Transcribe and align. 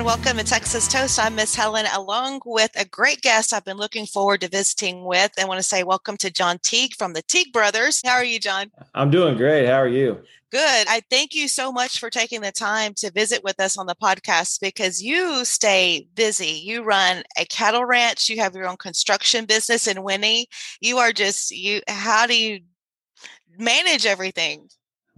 Everyone, 0.00 0.18
welcome 0.18 0.38
to 0.38 0.44
Texas 0.44 0.88
Toast. 0.88 1.18
I'm 1.18 1.34
Miss 1.34 1.54
Helen, 1.54 1.84
along 1.94 2.40
with 2.46 2.70
a 2.74 2.86
great 2.86 3.20
guest 3.20 3.52
I've 3.52 3.66
been 3.66 3.76
looking 3.76 4.06
forward 4.06 4.40
to 4.40 4.48
visiting 4.48 5.04
with. 5.04 5.30
I 5.38 5.44
want 5.44 5.58
to 5.58 5.62
say 5.62 5.82
welcome 5.82 6.16
to 6.18 6.30
John 6.30 6.58
Teague 6.62 6.94
from 6.96 7.12
the 7.12 7.20
Teague 7.20 7.52
Brothers. 7.52 8.00
How 8.02 8.14
are 8.14 8.24
you, 8.24 8.40
John? 8.40 8.70
I'm 8.94 9.10
doing 9.10 9.36
great. 9.36 9.66
How 9.66 9.74
are 9.74 9.88
you? 9.88 10.22
Good. 10.50 10.86
I 10.88 11.02
thank 11.10 11.34
you 11.34 11.48
so 11.48 11.70
much 11.70 11.98
for 11.98 12.08
taking 12.08 12.40
the 12.40 12.50
time 12.50 12.94
to 12.94 13.10
visit 13.10 13.44
with 13.44 13.60
us 13.60 13.76
on 13.76 13.84
the 13.84 13.94
podcast 13.94 14.62
because 14.62 15.02
you 15.02 15.44
stay 15.44 16.08
busy. 16.14 16.58
You 16.64 16.82
run 16.82 17.22
a 17.38 17.44
cattle 17.44 17.84
ranch, 17.84 18.30
you 18.30 18.38
have 18.40 18.54
your 18.54 18.68
own 18.68 18.78
construction 18.78 19.44
business 19.44 19.86
in 19.86 20.02
Winnie. 20.02 20.46
You 20.80 20.96
are 20.96 21.12
just 21.12 21.50
you 21.50 21.82
how 21.88 22.26
do 22.26 22.34
you 22.34 22.60
manage 23.58 24.06
everything? 24.06 24.70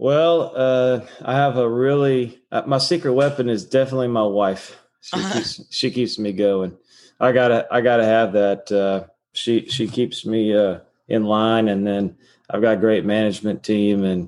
Well, 0.03 0.51
uh, 0.53 0.99
I 1.21 1.33
have 1.33 1.55
a 1.55 1.69
really 1.69 2.41
uh, 2.51 2.63
my 2.65 2.77
secret 2.77 3.13
weapon 3.13 3.47
is 3.47 3.63
definitely 3.63 4.09
my 4.09 4.23
wife. 4.23 4.77
She 4.99 5.15
uh-huh. 5.15 5.33
keeps 5.33 5.61
she 5.69 5.91
keeps 5.91 6.19
me 6.19 6.33
going. 6.33 6.77
I 7.21 7.31
gotta 7.31 7.65
I 7.71 7.79
gotta 7.79 8.03
have 8.03 8.33
that. 8.33 8.69
Uh, 8.69 9.05
she 9.31 9.65
she 9.69 9.87
keeps 9.87 10.25
me 10.25 10.53
uh, 10.53 10.79
in 11.07 11.23
line, 11.23 11.69
and 11.69 11.87
then 11.87 12.17
I've 12.49 12.61
got 12.61 12.73
a 12.73 12.81
great 12.81 13.05
management 13.05 13.63
team, 13.63 14.03
and 14.03 14.27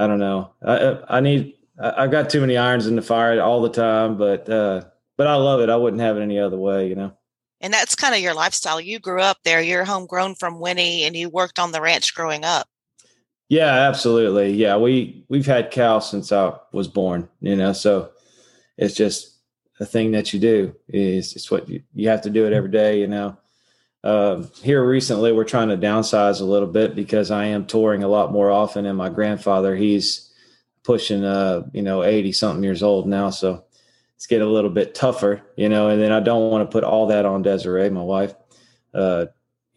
I 0.00 0.08
don't 0.08 0.18
know. 0.18 0.50
I 0.66 0.98
I 1.08 1.20
need 1.20 1.54
I've 1.78 2.10
got 2.10 2.28
too 2.28 2.40
many 2.40 2.56
irons 2.56 2.88
in 2.88 2.96
the 2.96 3.02
fire 3.02 3.40
all 3.40 3.62
the 3.62 3.70
time, 3.70 4.18
but 4.18 4.50
uh, 4.50 4.82
but 5.16 5.28
I 5.28 5.36
love 5.36 5.60
it. 5.60 5.70
I 5.70 5.76
wouldn't 5.76 6.02
have 6.02 6.16
it 6.16 6.22
any 6.22 6.40
other 6.40 6.58
way, 6.58 6.88
you 6.88 6.96
know. 6.96 7.12
And 7.60 7.72
that's 7.72 7.94
kind 7.94 8.16
of 8.16 8.20
your 8.20 8.34
lifestyle. 8.34 8.80
You 8.80 8.98
grew 8.98 9.20
up 9.20 9.38
there. 9.44 9.62
You're 9.62 9.84
homegrown 9.84 10.34
from 10.34 10.58
Winnie, 10.58 11.04
and 11.04 11.14
you 11.14 11.28
worked 11.28 11.60
on 11.60 11.70
the 11.70 11.80
ranch 11.80 12.16
growing 12.16 12.44
up. 12.44 12.66
Yeah, 13.48 13.88
absolutely. 13.88 14.52
Yeah, 14.52 14.76
we 14.76 15.24
we've 15.28 15.46
had 15.46 15.70
cows 15.70 16.10
since 16.10 16.32
I 16.32 16.52
was 16.72 16.88
born. 16.88 17.28
You 17.40 17.56
know, 17.56 17.72
so 17.72 18.10
it's 18.76 18.94
just 18.94 19.36
a 19.80 19.86
thing 19.86 20.12
that 20.12 20.32
you 20.34 20.40
do. 20.40 20.74
Is 20.88 21.34
it's 21.34 21.50
what 21.50 21.68
you, 21.68 21.82
you 21.94 22.08
have 22.08 22.22
to 22.22 22.30
do 22.30 22.46
it 22.46 22.52
every 22.52 22.70
day. 22.70 23.00
You 23.00 23.06
know, 23.06 23.38
uh, 24.04 24.42
here 24.62 24.84
recently 24.86 25.32
we're 25.32 25.44
trying 25.44 25.68
to 25.68 25.78
downsize 25.78 26.40
a 26.40 26.44
little 26.44 26.68
bit 26.68 26.94
because 26.94 27.30
I 27.30 27.46
am 27.46 27.66
touring 27.66 28.02
a 28.02 28.08
lot 28.08 28.32
more 28.32 28.50
often, 28.50 28.84
and 28.84 28.98
my 28.98 29.08
grandfather 29.08 29.74
he's 29.76 30.26
pushing 30.84 31.22
uh 31.24 31.62
you 31.72 31.82
know 31.82 32.02
eighty 32.02 32.32
something 32.32 32.64
years 32.64 32.82
old 32.82 33.06
now, 33.06 33.30
so 33.30 33.64
it's 34.16 34.26
getting 34.26 34.46
a 34.46 34.50
little 34.50 34.70
bit 34.70 34.94
tougher. 34.94 35.42
You 35.56 35.70
know, 35.70 35.88
and 35.88 36.02
then 36.02 36.12
I 36.12 36.20
don't 36.20 36.50
want 36.50 36.68
to 36.68 36.72
put 36.72 36.84
all 36.84 37.06
that 37.08 37.24
on 37.24 37.42
Desiree, 37.42 37.88
my 37.88 38.02
wife. 38.02 38.34
Uh, 38.92 39.26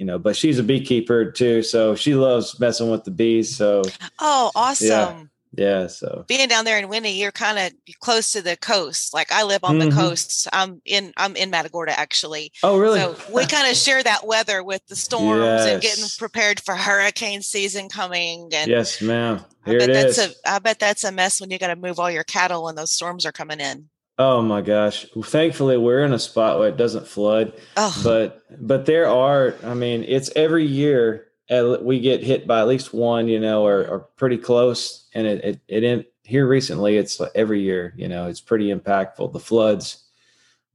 you 0.01 0.07
know, 0.07 0.17
but 0.17 0.35
she's 0.35 0.57
a 0.57 0.63
beekeeper 0.63 1.31
too, 1.31 1.61
so 1.61 1.93
she 1.93 2.15
loves 2.15 2.59
messing 2.59 2.89
with 2.89 3.03
the 3.03 3.11
bees. 3.11 3.55
So 3.55 3.83
oh, 4.17 4.49
awesome. 4.55 4.89
Yeah. 4.89 5.23
Yeah, 5.53 5.87
so 5.87 6.23
being 6.29 6.47
down 6.47 6.63
there 6.63 6.79
in 6.79 6.87
Winnie, 6.87 7.19
you're 7.19 7.33
kind 7.33 7.59
of 7.59 7.73
close 7.99 8.31
to 8.31 8.41
the 8.41 8.55
coast. 8.55 9.13
Like 9.13 9.33
I 9.33 9.43
live 9.43 9.65
on 9.65 9.77
mm-hmm. 9.77 9.89
the 9.89 9.95
coast. 9.95 10.47
I'm 10.53 10.81
in 10.85 11.13
I'm 11.17 11.35
in 11.35 11.49
Matagorda 11.51 11.99
actually. 11.99 12.53
Oh, 12.63 12.79
really? 12.79 12.99
So 12.99 13.17
we 13.31 13.45
kind 13.45 13.69
of 13.69 13.75
share 13.77 14.01
that 14.01 14.25
weather 14.25 14.63
with 14.63 14.83
the 14.87 14.95
storms 14.95 15.43
yes. 15.43 15.67
and 15.67 15.81
getting 15.81 16.05
prepared 16.17 16.61
for 16.61 16.73
hurricane 16.75 17.41
season 17.41 17.89
coming. 17.89 18.49
And 18.53 18.71
yes, 18.71 19.01
ma'am. 19.01 19.43
Here 19.65 19.75
I 19.75 19.85
bet 19.85 19.93
that's 19.93 20.17
is. 20.17 20.35
a 20.45 20.51
I 20.51 20.59
bet 20.59 20.79
that's 20.79 21.03
a 21.03 21.11
mess 21.11 21.41
when 21.41 21.51
you 21.51 21.59
got 21.59 21.67
to 21.67 21.75
move 21.75 21.99
all 21.99 22.09
your 22.09 22.23
cattle 22.23 22.63
when 22.63 22.75
those 22.75 22.93
storms 22.93 23.25
are 23.25 23.33
coming 23.33 23.59
in. 23.59 23.89
Oh 24.23 24.39
my 24.43 24.61
gosh! 24.61 25.07
Thankfully, 25.23 25.77
we're 25.77 26.05
in 26.05 26.13
a 26.13 26.19
spot 26.19 26.59
where 26.59 26.69
it 26.69 26.77
doesn't 26.77 27.07
flood. 27.07 27.53
Oh. 27.75 28.01
But 28.03 28.43
but 28.59 28.85
there 28.85 29.07
are. 29.07 29.55
I 29.63 29.73
mean, 29.73 30.05
it's 30.07 30.29
every 30.35 30.63
year 30.63 31.25
we 31.49 31.99
get 31.99 32.21
hit 32.21 32.45
by 32.45 32.59
at 32.59 32.67
least 32.67 32.93
one, 32.93 33.27
you 33.27 33.39
know, 33.39 33.65
or, 33.65 33.87
or 33.87 33.99
pretty 34.17 34.37
close. 34.37 35.07
And 35.15 35.25
it 35.25 35.43
it, 35.43 35.59
it 35.67 35.83
in, 35.83 36.05
here 36.21 36.45
recently, 36.45 36.97
it's 36.97 37.19
every 37.33 37.61
year. 37.61 37.95
You 37.97 38.09
know, 38.09 38.27
it's 38.27 38.41
pretty 38.41 38.71
impactful. 38.71 39.33
The 39.33 39.39
floods. 39.39 40.03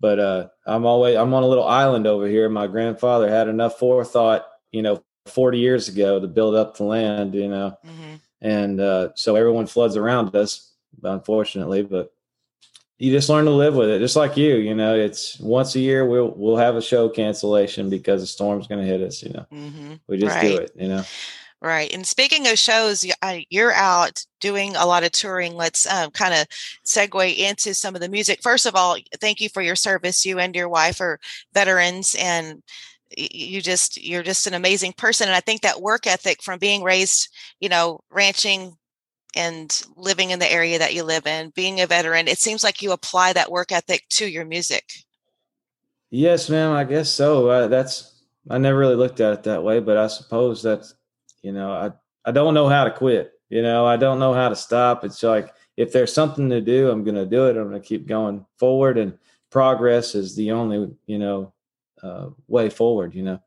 But 0.00 0.18
uh, 0.18 0.48
I'm 0.66 0.84
always 0.84 1.16
I'm 1.16 1.32
on 1.32 1.44
a 1.44 1.46
little 1.46 1.68
island 1.68 2.08
over 2.08 2.26
here. 2.26 2.48
My 2.48 2.66
grandfather 2.66 3.28
had 3.28 3.46
enough 3.46 3.78
forethought, 3.78 4.44
you 4.72 4.82
know, 4.82 5.04
40 5.26 5.58
years 5.58 5.88
ago 5.88 6.18
to 6.18 6.26
build 6.26 6.56
up 6.56 6.76
the 6.76 6.82
land. 6.82 7.36
You 7.36 7.46
know, 7.46 7.78
mm-hmm. 7.86 8.14
and 8.40 8.80
uh, 8.80 9.10
so 9.14 9.36
everyone 9.36 9.68
floods 9.68 9.96
around 9.96 10.34
us, 10.34 10.72
unfortunately. 11.04 11.84
But 11.84 12.12
you 12.98 13.12
just 13.12 13.28
learn 13.28 13.44
to 13.44 13.50
live 13.50 13.74
with 13.74 13.90
it 13.90 13.98
just 13.98 14.16
like 14.16 14.36
you 14.36 14.56
you 14.56 14.74
know 14.74 14.94
it's 14.94 15.38
once 15.40 15.74
a 15.74 15.80
year 15.80 16.06
we'll 16.06 16.32
we'll 16.36 16.56
have 16.56 16.76
a 16.76 16.82
show 16.82 17.08
cancellation 17.08 17.90
because 17.90 18.20
the 18.20 18.26
storm's 18.26 18.66
going 18.66 18.80
to 18.80 18.86
hit 18.86 19.02
us 19.02 19.22
you 19.22 19.30
know 19.30 19.46
mm-hmm. 19.52 19.94
we 20.08 20.18
just 20.18 20.34
right. 20.34 20.42
do 20.42 20.56
it 20.56 20.72
you 20.76 20.88
know 20.88 21.02
right 21.60 21.92
and 21.92 22.06
speaking 22.06 22.46
of 22.46 22.58
shows 22.58 23.06
you're 23.50 23.72
out 23.72 24.24
doing 24.40 24.76
a 24.76 24.86
lot 24.86 25.04
of 25.04 25.12
touring 25.12 25.54
let's 25.54 25.86
um, 25.90 26.10
kind 26.10 26.34
of 26.34 26.46
segue 26.84 27.36
into 27.36 27.74
some 27.74 27.94
of 27.94 28.00
the 28.00 28.08
music 28.08 28.42
first 28.42 28.66
of 28.66 28.74
all 28.74 28.96
thank 29.20 29.40
you 29.40 29.48
for 29.48 29.62
your 29.62 29.76
service 29.76 30.24
you 30.24 30.38
and 30.38 30.54
your 30.54 30.68
wife 30.68 31.00
are 31.00 31.18
veterans 31.52 32.14
and 32.18 32.62
you 33.16 33.62
just 33.62 34.02
you're 34.02 34.22
just 34.22 34.46
an 34.46 34.54
amazing 34.54 34.92
person 34.92 35.28
and 35.28 35.36
i 35.36 35.40
think 35.40 35.62
that 35.62 35.80
work 35.80 36.06
ethic 36.06 36.42
from 36.42 36.58
being 36.58 36.82
raised 36.82 37.28
you 37.60 37.68
know 37.68 38.00
ranching 38.10 38.76
and 39.36 39.82
living 39.96 40.30
in 40.30 40.38
the 40.38 40.50
area 40.50 40.78
that 40.78 40.94
you 40.94 41.02
live 41.02 41.26
in, 41.26 41.50
being 41.50 41.80
a 41.80 41.86
veteran, 41.86 42.28
it 42.28 42.38
seems 42.38 42.64
like 42.64 42.82
you 42.82 42.92
apply 42.92 43.32
that 43.34 43.50
work 43.50 43.70
ethic 43.70 44.04
to 44.10 44.26
your 44.26 44.44
music. 44.44 44.84
Yes, 46.10 46.48
ma'am. 46.48 46.72
I 46.72 46.84
guess 46.84 47.10
so. 47.10 47.48
Uh, 47.48 47.68
that's 47.68 48.22
I 48.48 48.58
never 48.58 48.78
really 48.78 48.94
looked 48.94 49.20
at 49.20 49.32
it 49.32 49.42
that 49.44 49.64
way, 49.64 49.80
but 49.80 49.96
I 49.96 50.06
suppose 50.06 50.62
that's 50.62 50.94
you 51.42 51.52
know 51.52 51.70
I 51.72 51.90
I 52.28 52.32
don't 52.32 52.54
know 52.54 52.68
how 52.68 52.84
to 52.84 52.90
quit. 52.90 53.32
You 53.48 53.62
know 53.62 53.86
I 53.86 53.96
don't 53.96 54.18
know 54.18 54.32
how 54.32 54.48
to 54.48 54.56
stop. 54.56 55.04
It's 55.04 55.22
like 55.22 55.52
if 55.76 55.92
there's 55.92 56.12
something 56.12 56.48
to 56.50 56.60
do, 56.60 56.90
I'm 56.90 57.04
going 57.04 57.16
to 57.16 57.26
do 57.26 57.46
it. 57.46 57.56
I'm 57.56 57.68
going 57.68 57.80
to 57.80 57.86
keep 57.86 58.06
going 58.06 58.46
forward, 58.58 58.98
and 58.98 59.18
progress 59.50 60.14
is 60.14 60.34
the 60.36 60.52
only 60.52 60.96
you 61.06 61.18
know 61.18 61.52
uh, 62.02 62.28
way 62.48 62.70
forward. 62.70 63.14
You 63.14 63.22
know. 63.22 63.40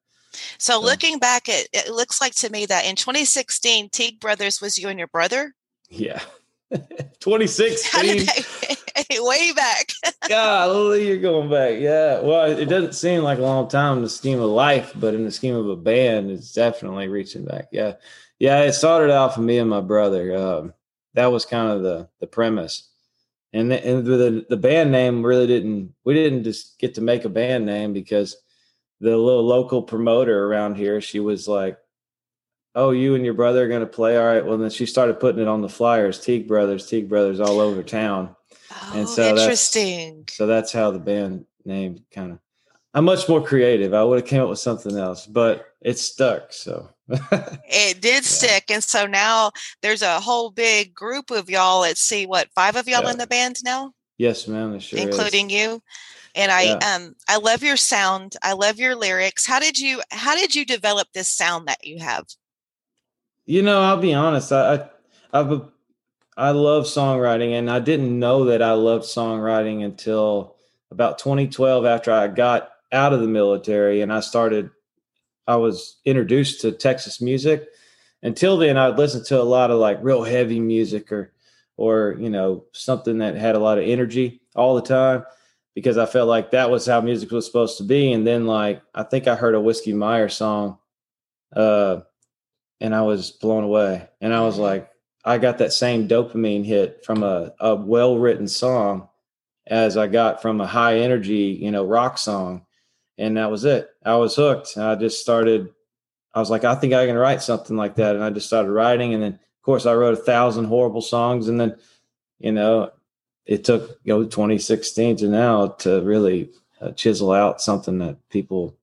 So, 0.58 0.74
so 0.74 0.82
looking 0.82 1.18
back, 1.18 1.50
it, 1.50 1.70
it 1.74 1.90
looks 1.90 2.22
like 2.22 2.36
to 2.36 2.52
me 2.52 2.66
that 2.68 2.86
in 2.86 2.96
2016, 2.96 3.90
Teague 3.90 4.20
Brothers 4.20 4.62
was 4.62 4.78
you 4.78 4.90
and 4.90 5.00
your 5.00 5.08
brother. 5.08 5.56
Yeah. 5.90 6.22
2016. 6.72 8.28
Way 9.12 9.52
back. 9.54 9.92
Golly, 10.30 11.08
you're 11.08 11.18
going 11.18 11.50
back. 11.50 11.80
Yeah. 11.80 12.22
Well, 12.22 12.52
it 12.52 12.66
doesn't 12.66 12.94
seem 12.94 13.24
like 13.24 13.40
a 13.40 13.44
long 13.44 13.68
time 13.68 13.98
in 13.98 14.04
the 14.04 14.10
scheme 14.10 14.40
of 14.40 14.50
life, 14.50 14.92
but 14.96 15.14
in 15.14 15.26
the 15.26 15.32
scheme 15.32 15.56
of 15.56 15.68
a 15.68 15.76
band, 15.76 16.30
it's 16.30 16.54
definitely 16.54 17.08
reaching 17.08 17.46
back. 17.46 17.70
Yeah. 17.72 17.94
Yeah. 18.38 18.62
It 18.62 18.74
started 18.74 19.12
out 19.12 19.34
for 19.34 19.42
me 19.42 19.58
and 19.58 19.70
my 19.70 19.82
brother. 19.82 20.36
Um, 20.36 20.74
that 21.16 21.28
was 21.28 21.46
kind 21.46 21.72
of 21.72 21.82
the 21.82 22.08
the 22.20 22.28
premise. 22.28 22.88
And 23.52 23.72
the, 23.72 23.84
and 23.84 24.06
the 24.06 24.46
the 24.48 24.58
band 24.58 24.92
name 24.92 25.26
really 25.26 25.48
didn't 25.48 25.94
we 26.04 26.14
didn't 26.14 26.44
just 26.44 26.78
get 26.78 26.96
to 26.96 27.02
make 27.02 27.26
a 27.26 27.30
band 27.30 27.66
name 27.66 27.94
because 27.94 28.38
the 29.02 29.18
little 29.18 29.46
local 29.46 29.82
promoter 29.82 30.46
around 30.46 30.76
here, 30.76 31.02
she 31.02 31.20
was 31.20 31.48
like, 31.48 31.78
oh, 32.76 32.92
you 32.92 33.16
and 33.16 33.26
your 33.26 33.34
brother 33.34 33.64
are 33.64 33.68
going 33.68 33.82
to 33.82 33.88
play. 33.88 34.18
All 34.18 34.26
right. 34.26 34.46
Well, 34.46 34.58
then 34.58 34.70
she 34.70 34.86
started 34.86 35.20
putting 35.20 35.42
it 35.42 35.48
on 35.48 35.62
the 35.62 35.70
flyers, 35.70 36.20
Teague 36.20 36.48
Brothers, 36.48 36.88
Teague 36.88 37.10
Brothers 37.10 37.40
all 37.40 37.60
over 37.60 37.84
town. 37.84 38.36
Oh, 38.72 38.94
and 38.96 39.10
so 39.10 39.30
interesting. 39.30 40.20
That's, 40.20 40.38
so 40.38 40.48
that's 40.48 40.72
how 40.72 40.92
the 40.92 41.00
band 41.00 41.46
name 41.66 42.04
kind 42.14 42.34
of, 42.34 42.40
I'm 42.94 43.06
much 43.06 43.28
more 43.28 43.44
creative. 43.44 43.94
I 43.94 44.04
would 44.04 44.20
have 44.20 44.28
came 44.28 44.42
up 44.42 44.50
with 44.50 44.60
something 44.60 44.98
else, 44.98 45.26
but 45.26 45.74
it 45.82 45.98
stuck. 45.98 46.54
So 46.54 46.90
it 47.10 48.02
did 48.02 48.16
yeah. 48.16 48.22
stick. 48.22 48.72
And 48.72 48.84
so 48.84 49.06
now 49.06 49.52
there's 49.82 50.02
a 50.02 50.20
whole 50.20 50.52
big 50.52 50.94
group 50.94 51.32
of 51.32 51.50
y'all. 51.50 51.82
Let's 51.82 52.02
see 52.02 52.26
what, 52.26 52.50
five 52.56 52.76
of 52.76 52.88
y'all 52.88 53.04
yeah. 53.04 53.12
in 53.12 53.18
the 53.18 53.28
band 53.28 53.58
now? 53.64 53.94
Yes, 54.18 54.48
ma'am. 54.48 54.80
Sure 54.80 55.00
including 55.00 55.50
is. 55.50 55.58
you 55.58 55.82
and 56.36 56.52
i 56.52 56.64
yeah. 56.64 56.96
um 56.96 57.16
i 57.28 57.38
love 57.38 57.64
your 57.64 57.78
sound 57.78 58.36
i 58.44 58.54
love 58.54 58.78
your 58.78 58.96
lyrics 58.96 59.46
how 59.46 59.60
did 59.60 59.80
you 59.80 60.02
how 60.12 60.36
did 60.36 60.54
you 60.54 60.66
develop 60.66 61.08
this 61.14 61.28
sound 61.28 61.68
that 61.68 61.86
you 61.86 61.98
have 62.00 62.26
you 63.50 63.64
know, 63.64 63.82
I'll 63.82 63.98
be 63.98 64.14
honest. 64.14 64.52
I, 64.52 64.76
I 64.76 64.90
I've 65.34 65.62
I 66.38 66.52
love 66.52 66.84
songwriting, 66.84 67.58
and 67.58 67.70
I 67.70 67.80
didn't 67.80 68.18
know 68.18 68.46
that 68.46 68.62
I 68.62 68.74
loved 68.74 69.06
songwriting 69.06 69.84
until 69.84 70.56
about 70.92 71.18
2012 71.18 71.84
after 71.84 72.12
I 72.12 72.28
got 72.28 72.70
out 72.92 73.12
of 73.12 73.22
the 73.22 73.28
military 73.28 74.02
and 74.02 74.14
I 74.14 74.20
started. 74.20 74.70
I 75.48 75.56
was 75.56 75.98
introduced 76.06 76.62
to 76.62 76.72
Texas 76.72 77.22
music. 77.22 77.68
Until 78.22 78.56
then, 78.56 78.78
I'd 78.78 79.00
listen 79.00 79.24
to 79.26 79.42
a 79.42 79.44
lot 79.44 79.72
of 79.72 79.80
like 79.80 79.98
real 80.04 80.24
heavy 80.24 80.60
music 80.60 81.12
or 81.12 81.34
or 81.76 82.18
you 82.20 82.30
know 82.30 82.66
something 82.72 83.18
that 83.18 83.34
had 83.36 83.56
a 83.56 83.60
lot 83.60 83.80
of 83.80 83.84
energy 83.86 84.42
all 84.56 84.76
the 84.76 84.84
time 84.84 85.26
because 85.74 85.98
I 85.98 86.06
felt 86.06 86.30
like 86.30 86.52
that 86.52 86.70
was 86.70 86.86
how 86.86 87.02
music 87.02 87.32
was 87.32 87.48
supposed 87.48 87.78
to 87.80 87.84
be. 87.84 88.12
And 88.14 88.28
then 88.28 88.46
like 88.46 88.84
I 88.94 89.02
think 89.02 89.28
I 89.28 89.36
heard 89.36 89.56
a 89.56 89.60
Whiskey 89.60 89.94
Myers 89.94 90.36
song, 90.36 90.78
uh, 91.56 92.02
and 92.82 92.96
I 92.96 93.02
was 93.02 93.32
blown 93.32 93.64
away. 93.64 94.08
And 94.22 94.34
I 94.34 94.42
was 94.42 94.56
mm-hmm. 94.56 94.64
like, 94.64 94.90
I 95.26 95.38
got 95.38 95.58
that 95.58 95.74
same 95.74 96.08
dopamine 96.08 96.66
hit 96.66 97.04
from 97.06 97.24
a, 97.24 97.54
a 97.60 97.76
well 97.76 98.18
written 98.18 98.48
song 98.48 99.10
as 99.68 99.98
I 99.98 100.08
got 100.08 100.42
from 100.42 100.62
a 100.62 100.68
high 100.68 101.00
energy, 101.00 101.58
you 101.62 101.72
know, 101.72 101.86
rock 101.86 102.18
song. 102.18 102.66
And 103.18 103.38
that 103.38 103.52
was 103.52 103.66
it. 103.66 103.90
I 104.06 104.16
was 104.16 104.36
hooked. 104.36 104.78
I 104.78 104.96
just 104.96 105.22
started, 105.22 105.70
I 106.34 106.40
was 106.40 106.50
like, 106.50 106.64
I 106.64 106.76
think 106.76 106.94
I 106.94 107.06
can 107.06 107.18
write 107.18 107.42
something 107.42 107.76
like 107.76 107.96
that. 107.96 108.16
And 108.16 108.24
I 108.24 108.30
just 108.30 108.48
started 108.48 108.72
writing. 108.72 109.14
And 109.14 109.22
then, 109.22 109.34
of 109.34 109.62
course, 109.62 109.86
I 109.86 109.94
wrote 109.94 110.14
a 110.14 110.24
thousand 110.24 110.66
horrible 110.66 111.02
songs. 111.02 111.50
And 111.50 111.60
then, 111.60 111.76
you 112.40 112.54
know, 112.54 112.92
it 113.46 113.66
took, 113.66 114.00
you 114.04 114.14
know, 114.14 114.24
2016 114.24 115.18
to 115.18 115.28
now 115.28 115.68
to 115.68 116.02
really 116.02 116.50
uh, 116.80 116.92
chisel 116.92 117.34
out 117.34 117.62
something 117.62 117.98
that 117.98 118.18
people 118.30 118.78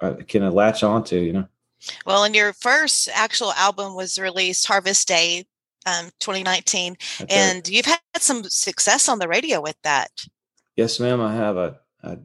uh, 0.00 0.14
can 0.26 0.50
latch 0.52 0.82
onto, 0.82 1.16
you 1.16 1.32
know. 1.34 1.48
Well, 2.06 2.24
and 2.24 2.34
your 2.34 2.52
first 2.52 3.08
actual 3.12 3.52
album 3.52 3.94
was 3.94 4.18
released 4.18 4.66
Harvest 4.66 5.08
Day 5.08 5.46
um, 5.86 6.10
2019, 6.20 6.96
That's 7.18 7.34
and 7.34 7.56
right. 7.56 7.68
you've 7.68 7.86
had 7.86 8.00
some 8.18 8.44
success 8.44 9.08
on 9.08 9.18
the 9.18 9.28
radio 9.28 9.60
with 9.60 9.76
that. 9.82 10.10
Yes, 10.76 11.00
ma'am. 11.00 11.20
I 11.20 11.34
have. 11.34 11.56
I, 11.56 11.72
I, 12.04 12.18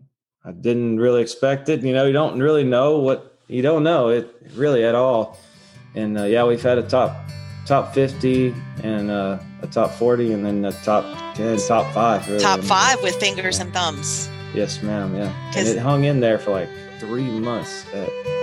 I 0.46 0.52
didn't 0.52 1.00
really 1.00 1.22
expect 1.22 1.70
it. 1.70 1.82
You 1.82 1.94
know, 1.94 2.06
you 2.06 2.14
don't 2.14 2.40
really 2.40 2.64
know 2.64 3.00
what 3.00 3.40
you 3.48 3.62
don't 3.62 3.84
know 3.84 4.10
it 4.10 4.34
really 4.54 4.84
at 4.84 4.96
all. 4.96 5.38
And 5.96 6.18
uh, 6.18 6.24
yeah, 6.24 6.46
we've 6.46 6.62
had 6.62 6.78
a 6.78 6.84
top 6.84 7.16
top 7.68 7.94
50 7.94 8.56
and 8.84 9.12
uh, 9.12 9.40
a 9.62 9.68
top 9.68 9.92
40 9.92 10.32
and 10.32 10.46
then 10.46 10.64
a 10.64 10.72
top 10.72 11.04
10 11.36 11.58
top 11.68 11.94
5 11.94 12.28
really. 12.30 12.40
top 12.40 12.62
5 12.62 13.04
with 13.04 13.16
fingers 13.16 13.60
and 13.60 13.74
thumbs 13.74 14.30
yes 14.54 14.82
ma'am 14.82 15.14
yeah 15.14 15.52
and 15.54 15.68
it 15.68 15.78
hung 15.78 16.06
in 16.06 16.22
there 16.22 16.40
for 16.40 16.52
like 16.52 16.70
three 17.00 17.30
months 17.40 17.86
at- 17.94 18.37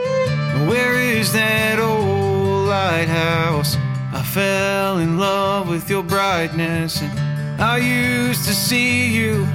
where 0.68 0.98
is 1.00 1.32
that 1.32 1.78
old 1.78 2.68
lighthouse 2.68 3.76
I 4.12 4.22
fell 4.22 4.98
in 4.98 5.18
love 5.18 5.68
with 5.68 5.90
your 5.90 6.02
brightness, 6.02 7.02
and 7.02 7.62
I 7.62 7.78
used 7.78 8.44
to 8.46 8.54
see 8.54 9.08
you, 9.08 9.46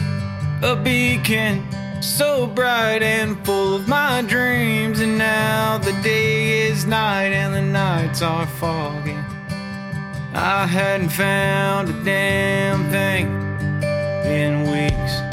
a 0.61 0.75
beacon 0.75 1.65
so 2.01 2.47
bright 2.47 3.01
and 3.01 3.43
full 3.45 3.75
of 3.75 3.87
my 3.87 4.21
dreams. 4.21 4.99
And 4.99 5.17
now 5.17 5.77
the 5.77 5.93
day 6.01 6.67
is 6.67 6.85
night 6.85 7.31
and 7.31 7.53
the 7.53 7.61
nights 7.61 8.21
are 8.21 8.47
foggy. 8.47 9.17
I 10.33 10.65
hadn't 10.67 11.09
found 11.09 11.89
a 11.89 12.03
damn 12.03 12.89
thing 12.89 13.27
in 14.25 14.63
weeks. 14.71 15.28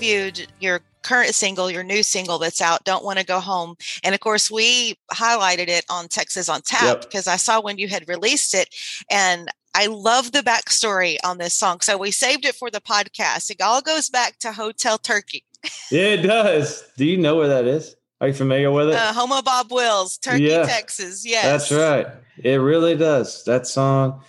Previewed 0.00 0.46
your 0.60 0.80
current 1.02 1.34
single, 1.34 1.70
your 1.70 1.82
new 1.82 2.02
single 2.02 2.38
that's 2.38 2.60
out, 2.60 2.84
Don't 2.84 3.04
Want 3.04 3.18
to 3.18 3.24
Go 3.24 3.40
Home. 3.40 3.76
And 4.04 4.14
of 4.14 4.20
course, 4.20 4.50
we 4.50 4.96
highlighted 5.12 5.68
it 5.68 5.84
on 5.88 6.08
Texas 6.08 6.48
on 6.48 6.60
Tap 6.62 6.82
Yep. 6.82 7.00
because 7.02 7.26
I 7.26 7.36
saw 7.36 7.60
when 7.60 7.78
you 7.78 7.88
had 7.88 8.08
released 8.08 8.54
it. 8.54 8.68
And 9.10 9.48
I 9.74 9.86
love 9.86 10.32
the 10.32 10.40
backstory 10.40 11.16
on 11.24 11.38
this 11.38 11.54
song. 11.54 11.80
So 11.80 11.96
we 11.96 12.10
saved 12.10 12.44
it 12.44 12.54
for 12.54 12.70
the 12.70 12.80
podcast. 12.80 13.50
It 13.50 13.62
all 13.62 13.80
goes 13.80 14.10
back 14.10 14.38
to 14.40 14.52
Hotel 14.52 14.98
Turkey, 14.98 15.44
Yeah, 15.90 16.02
it 16.02 16.22
does. 16.22 16.84
Do 16.96 17.04
you 17.06 17.16
know 17.16 17.36
where 17.36 17.48
that 17.48 17.66
is? 17.66 17.96
Are 18.20 18.28
you 18.28 18.34
familiar 18.34 18.70
with 18.70 18.88
it? 18.90 18.94
uh, 18.96 19.12
Home 19.14 19.32
of 19.32 19.44
Bob 19.44 19.72
Wills, 19.72 20.18
Turkey, 20.18 20.42
Yeah. 20.44 20.64
Texas. 20.66 21.24
Yes. 21.24 21.70
That's 21.70 21.72
right. 21.72 22.06
It 22.42 22.56
really 22.56 22.94
does. 22.96 23.42
That 23.44 23.66
song 23.66 24.22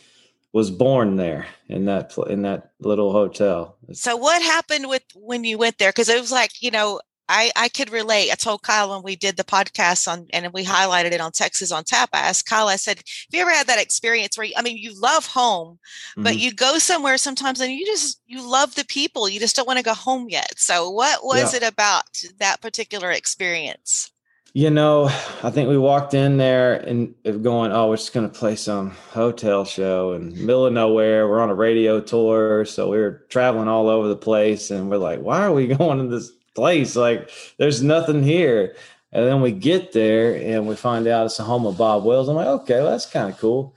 was 0.54 0.70
born 0.72 1.16
there 1.16 1.48
in 1.68 1.86
that 1.86 2.16
in 2.30 2.42
that 2.44 2.72
little 2.80 3.12
hotel. 3.12 3.78
So 3.94 4.18
what 4.18 4.42
happened 4.42 4.90
with 4.90 5.04
when 5.16 5.44
you 5.44 5.58
went 5.58 5.78
there? 5.78 5.90
Because 5.90 6.10
it 6.10 6.20
was 6.20 6.32
like, 6.32 6.62
you 6.62 6.72
know, 6.72 7.00
I, 7.30 7.50
I 7.56 7.70
could 7.70 7.90
relate. 7.90 8.30
I 8.30 8.36
told 8.36 8.62
Kyle 8.62 8.90
when 8.90 9.04
we 9.04 9.16
did 9.16 9.38
the 9.38 9.46
podcast 9.46 10.06
on 10.12 10.28
and 10.34 10.52
we 10.52 10.66
highlighted 10.66 11.14
it 11.14 11.22
on 11.22 11.32
Texas 11.32 11.72
on 11.72 11.86
Tap. 11.86 12.10
I 12.12 12.20
asked 12.20 12.46
Kyle, 12.50 12.68
I 12.68 12.76
said, 12.76 12.98
Have 12.98 13.06
you 13.32 13.42
ever 13.42 13.52
had 13.52 13.68
that 13.68 13.82
experience 13.82 14.38
where 14.38 14.48
you, 14.48 14.54
I 14.58 14.62
mean 14.62 14.76
you 14.78 15.00
love 15.00 15.28
home, 15.28 15.80
but 16.18 16.34
Mhm. 16.36 16.40
you 16.40 16.54
go 16.54 16.78
somewhere 16.78 17.18
sometimes 17.18 17.62
and 17.62 17.72
you 17.72 17.86
just 17.86 18.20
you 18.28 18.42
love 18.46 18.76
the 18.76 18.86
people. 18.86 19.30
You 19.30 19.40
just 19.40 19.56
don't 19.56 19.68
want 19.68 19.78
to 19.80 19.84
go 19.86 19.94
home 19.94 20.28
yet. 20.30 20.60
So 20.60 20.90
what 20.90 21.24
was 21.24 21.54
Yeah. 21.54 21.58
it 21.60 21.64
about 21.64 22.04
that 22.40 22.60
particular 22.62 23.12
experience? 23.12 24.11
You 24.54 24.70
know, 24.70 25.06
I 25.44 25.50
think 25.50 25.70
we 25.70 25.78
walked 25.78 26.14
in 26.14 26.36
there 26.36 26.74
and 26.74 27.16
going, 27.24 27.72
oh, 27.72 27.88
we're 27.88 27.96
just 27.96 28.12
going 28.12 28.30
to 28.30 28.38
play 28.38 28.58
some 28.58 28.90
hotel 28.90 29.64
show 29.64 30.12
in 30.12 30.46
middle 30.46 30.66
of 30.66 30.74
nowhere. 30.74 31.26
We're 31.26 31.40
on 31.40 31.50
a 31.50 31.56
radio 31.56 32.02
tour. 32.02 32.66
So 32.66 32.90
we 32.90 32.98
were 32.98 33.26
traveling 33.30 33.70
all 33.70 33.88
over 33.88 34.10
the 34.10 34.18
place 34.18 34.70
and 34.70 34.90
we're 34.90 34.98
like, 34.98 35.22
why 35.22 35.44
are 35.44 35.54
we 35.54 35.68
going 35.78 36.00
to 36.00 36.08
this 36.08 36.32
place? 36.54 36.98
Like, 36.98 37.30
there's 37.60 37.82
nothing 37.82 38.24
here. 38.24 38.76
And 39.14 39.26
then 39.26 39.42
we 39.42 39.54
get 39.54 39.94
there 39.94 40.36
and 40.36 40.68
we 40.68 40.76
find 40.76 41.08
out 41.08 41.28
it's 41.28 41.38
the 41.38 41.44
home 41.44 41.66
of 41.66 41.78
Bob 41.78 42.04
Wills. 42.04 42.28
I'm 42.28 42.36
like, 42.36 42.48
okay, 42.48 42.82
well, 42.82 42.92
that's 42.92 43.06
kind 43.06 43.32
of 43.32 43.40
cool. 43.40 43.74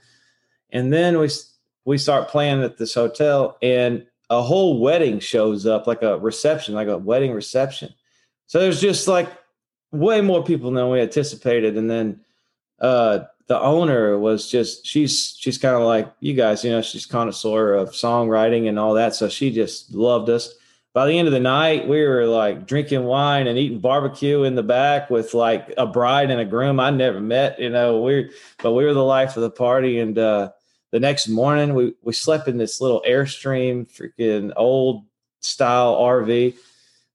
And 0.71 0.91
then 0.91 1.19
we, 1.19 1.29
we 1.85 1.97
start 1.97 2.27
playing 2.27 2.63
at 2.63 2.77
this 2.77 2.93
hotel 2.93 3.57
and 3.61 4.05
a 4.29 4.41
whole 4.41 4.81
wedding 4.81 5.19
shows 5.19 5.65
up, 5.65 5.87
like 5.87 6.01
a 6.01 6.19
reception, 6.19 6.73
like 6.75 6.89
a 6.89 6.97
wedding 6.97 7.31
reception. 7.31 7.93
So 8.47 8.59
there's 8.59 8.81
just 8.81 9.07
like 9.07 9.29
way 9.95 10.21
more 10.21 10.43
people 10.43 10.71
than 10.71 10.89
we 10.89 11.01
anticipated. 11.01 11.77
And 11.77 11.89
then 11.89 12.21
uh 12.79 13.19
the 13.47 13.59
owner 13.59 14.17
was 14.17 14.49
just 14.49 14.85
she's 14.85 15.35
she's 15.39 15.57
kind 15.57 15.75
of 15.75 15.83
like 15.83 16.11
you 16.19 16.33
guys, 16.33 16.63
you 16.63 16.71
know, 16.71 16.81
she's 16.81 17.05
connoisseur 17.05 17.73
of 17.73 17.89
songwriting 17.91 18.67
and 18.67 18.79
all 18.79 18.93
that. 18.95 19.15
So 19.15 19.29
she 19.29 19.51
just 19.51 19.93
loved 19.93 20.29
us. 20.29 20.53
By 20.93 21.05
the 21.07 21.19
end 21.19 21.27
of 21.27 21.33
the 21.33 21.41
night, 21.41 21.89
we 21.89 22.01
were 22.05 22.25
like 22.25 22.65
drinking 22.65 23.03
wine 23.03 23.47
and 23.47 23.57
eating 23.57 23.79
barbecue 23.79 24.43
in 24.43 24.55
the 24.55 24.63
back 24.63 25.09
with 25.09 25.33
like 25.33 25.73
a 25.77 25.85
bride 25.85 26.31
and 26.31 26.39
a 26.39 26.45
groom 26.45 26.79
I 26.79 26.89
never 26.89 27.19
met, 27.19 27.59
you 27.59 27.69
know. 27.69 28.01
We 28.01 28.31
but 28.63 28.73
we 28.73 28.85
were 28.85 28.93
the 28.93 29.03
life 29.03 29.35
of 29.35 29.43
the 29.43 29.51
party. 29.51 29.99
And 29.99 30.17
uh 30.17 30.51
the 30.91 30.99
next 30.99 31.27
morning 31.27 31.75
we 31.75 31.93
we 32.01 32.13
slept 32.13 32.47
in 32.47 32.57
this 32.57 32.81
little 32.81 33.03
airstream 33.07 33.87
freaking 33.87 34.53
old 34.55 35.05
style 35.41 35.95
RV 35.95 36.55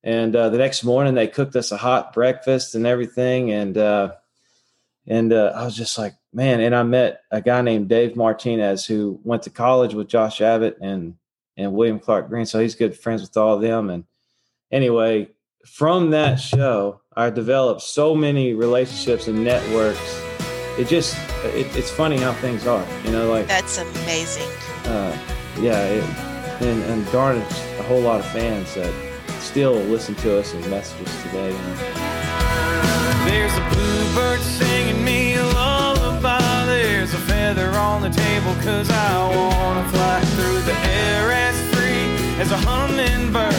and 0.02 0.35
uh, 0.35 0.49
the 0.49 0.59
next 0.59 0.83
morning 0.85 1.14
they 1.14 1.26
cooked 1.28 1.57
us 1.57 1.73
a 1.73 1.76
hot 1.76 2.12
breakfast 2.12 2.75
and 2.75 2.87
everything. 2.87 3.50
And 3.52 3.76
uh, 3.76 4.12
and 5.07 5.33
uh, 5.33 5.52
i 5.57 5.64
was 5.64 5.75
just 5.76 5.99
like 5.99 6.14
man 6.33 6.61
and 6.61 6.75
i 6.75 6.83
met 6.83 7.23
a 7.30 7.40
guy 7.40 7.62
named 7.62 7.88
dave 7.88 8.16
martinez 8.16 8.85
who 8.85 9.19
went 9.25 9.42
to 9.42 9.50
college 9.50 9.95
with 9.95 10.09
josh 10.09 10.40
abbott 10.40 10.76
and 10.80 11.14
and 11.57 11.73
william 11.73 11.99
clark 11.99 12.28
green. 12.28 12.47
So 12.47 12.61
he's 12.61 12.75
good 12.75 12.97
friends 12.97 13.23
with 13.23 13.37
all 13.37 13.54
of 13.54 13.61
them. 13.62 13.90
And 13.90 14.04
anyway 14.71 15.28
from 15.66 16.11
that 16.11 16.37
show 16.37 17.00
i 17.16 17.28
developed 17.30 17.83
so 17.83 18.14
many 18.14 18.54
relationships 18.54 19.26
and 19.28 19.42
networks. 19.42 20.23
It 20.78 20.87
just 20.87 21.16
it, 21.45 21.66
it's 21.76 21.90
funny 21.90 22.19
how 22.19 22.33
things 22.35 22.66
are 22.66 22.87
you 23.04 23.11
know 23.11 23.30
like 23.30 23.47
That's 23.49 23.78
amazing. 23.78 24.49
uh, 24.85 25.16
yeah, 25.59 25.83
it, 25.85 26.04
and 26.62 26.83
and 26.85 27.11
garnered 27.11 27.42
a 27.42 27.83
whole 27.83 28.00
lot 28.00 28.21
of 28.21 28.26
fans 28.26 28.75
that 28.75 29.10
still 29.50 29.75
listen 29.75 30.14
to 30.14 30.38
us 30.38 30.54
and 30.54 30.64
message 30.71 31.04
us 31.09 31.23
today. 31.25 31.50
There's 33.28 33.52
a 33.57 33.69
bluebird 33.75 34.38
singing 34.42 35.04
me 35.04 35.35
a 35.35 35.45
lullaby. 35.45 36.38
There's 36.66 37.12
a 37.14 37.19
feather 37.19 37.71
on 37.71 38.00
the 38.00 38.11
table, 38.11 38.54
cause 38.62 38.88
I 38.88 39.28
wanna 39.35 39.88
fly 39.88 40.21
through 40.37 40.61
the 40.61 40.76
air 40.87 41.33
as 41.33 41.57
free 41.75 42.38
as 42.40 42.52
a 42.52 42.59
hummingbird. 42.59 43.50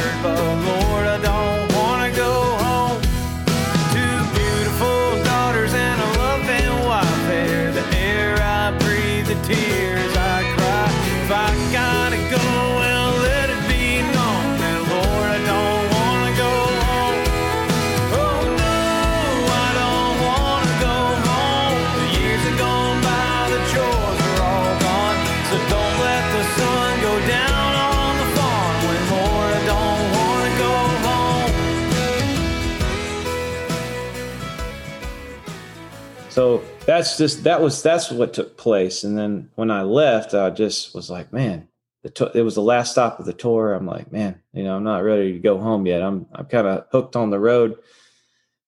That's 37.02 37.18
just 37.18 37.44
that 37.46 37.62
was 37.62 37.82
that's 37.82 38.12
what 38.12 38.34
took 38.34 38.58
place. 38.58 39.04
And 39.04 39.18
then 39.18 39.50
when 39.56 39.72
I 39.72 39.82
left, 39.82 40.36
I 40.36 40.52
just 40.52 40.94
was 40.94 41.10
like, 41.10 41.34
man, 41.34 41.68
to- 42.14 42.32
it 42.36 42.44
was 42.44 42.54
the 42.54 42.62
last 42.62 42.92
stop 42.92 43.20
of 43.20 43.26
the 43.26 43.34
tour. 43.34 43.74
I'm 43.74 43.88
like, 43.88 44.12
man, 44.12 44.40
you 44.54 44.64
know, 44.64 44.76
I'm 44.76 44.84
not 44.84 45.04
ready 45.04 45.34
to 45.34 45.40
go 45.40 45.58
home 45.58 45.88
yet. 45.88 46.04
I'm 46.04 46.28
I'm 46.32 46.46
kind 46.46 46.68
of 46.68 46.86
hooked 46.92 47.16
on 47.16 47.32
the 47.32 47.40
road. 47.40 47.80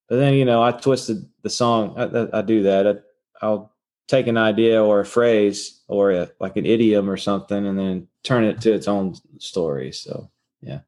But 0.10 0.16
then 0.16 0.34
you 0.34 0.46
know, 0.46 0.64
I 0.64 0.72
twisted 0.72 1.30
the 1.44 1.50
song. 1.52 1.94
I, 1.96 2.06
I, 2.06 2.40
I 2.40 2.42
do 2.42 2.64
that. 2.64 2.88
I, 2.88 3.46
I'll 3.46 3.72
take 4.08 4.26
an 4.26 4.38
idea 4.38 4.84
or 4.84 5.02
a 5.02 5.06
phrase 5.06 5.82
or 5.88 6.12
a, 6.12 6.32
like 6.40 6.58
an 6.58 6.66
idiom 6.66 7.08
or 7.10 7.18
something, 7.18 7.68
and 7.68 7.78
then 7.78 8.08
turn 8.24 8.46
it 8.46 8.62
to 8.62 8.74
its 8.74 8.88
own 8.88 9.14
story. 9.38 9.92
So 9.92 10.32
yeah. 10.62 10.80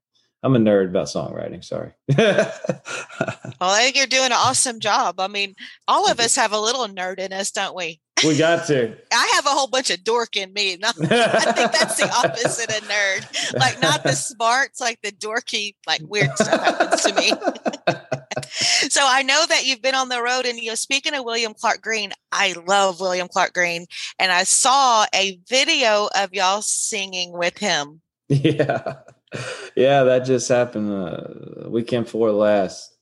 I'm 0.45 0.55
a 0.55 0.59
nerd 0.59 0.89
about 0.89 1.07
songwriting. 1.07 1.63
Sorry. 1.63 1.91
Well, 3.61 3.69
I 3.69 3.83
think 3.83 3.95
you're 3.95 4.05
doing 4.05 4.25
an 4.25 4.33
awesome 4.33 4.79
job. 4.81 5.19
I 5.19 5.27
mean, 5.27 5.55
all 5.87 6.11
of 6.11 6.19
us 6.19 6.35
have 6.35 6.51
a 6.51 6.59
little 6.59 6.87
nerd 6.87 7.19
in 7.19 7.31
us, 7.31 7.51
don't 7.51 7.75
we? 7.75 8.01
we 8.25 8.37
got 8.37 8.67
to. 8.67 8.95
I 9.11 9.31
have 9.33 9.45
a 9.45 9.49
whole 9.49 9.67
bunch 9.67 9.89
of 9.89 10.03
dork 10.03 10.35
in 10.35 10.51
me. 10.51 10.77
I 10.83 10.91
think 10.91 11.71
that's 11.71 11.95
the 11.95 12.11
opposite 12.13 12.69
of 12.69 12.87
nerd. 12.87 13.57
Like 13.57 13.81
not 13.81 14.03
the 14.03 14.11
smarts, 14.11 14.81
like 14.81 14.99
the 15.01 15.11
dorky, 15.13 15.75
like 15.87 16.01
weird 16.03 16.35
stuff 16.35 16.61
happens 16.61 17.01
to 17.03 17.15
me. 17.15 17.29
so 18.89 19.01
I 19.03 19.23
know 19.23 19.45
that 19.47 19.65
you've 19.65 19.81
been 19.81 19.95
on 19.95 20.09
the 20.09 20.21
road 20.21 20.45
and 20.45 20.59
you 20.59 20.69
know, 20.69 20.75
speaking 20.75 21.13
of 21.13 21.23
William 21.23 21.53
Clark 21.53 21.81
Green, 21.81 22.11
I 22.31 22.55
love 22.67 22.99
William 22.99 23.29
Clark 23.29 23.53
Green. 23.53 23.85
And 24.19 24.31
I 24.33 24.43
saw 24.43 25.05
a 25.15 25.39
video 25.49 26.09
of 26.15 26.33
y'all 26.33 26.61
singing 26.61 27.31
with 27.31 27.57
him. 27.57 28.01
Yeah. 28.27 28.95
Yeah, 29.75 30.03
that 30.03 30.19
just 30.19 30.47
happened 30.47 30.91
uh 30.91 31.69
weekend 31.69 32.05
before 32.05 32.31
last. 32.31 32.95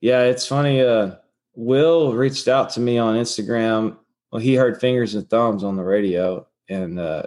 Yeah, 0.00 0.22
it's 0.22 0.46
funny. 0.46 0.80
Uh 0.80 1.16
Will 1.54 2.12
reached 2.14 2.48
out 2.48 2.70
to 2.70 2.80
me 2.80 2.98
on 2.98 3.16
Instagram. 3.16 3.96
Well, 4.32 4.42
he 4.42 4.54
heard 4.56 4.80
fingers 4.80 5.14
and 5.14 5.28
thumbs 5.30 5.62
on 5.62 5.76
the 5.76 5.84
radio 5.84 6.46
and 6.68 6.98
uh 6.98 7.24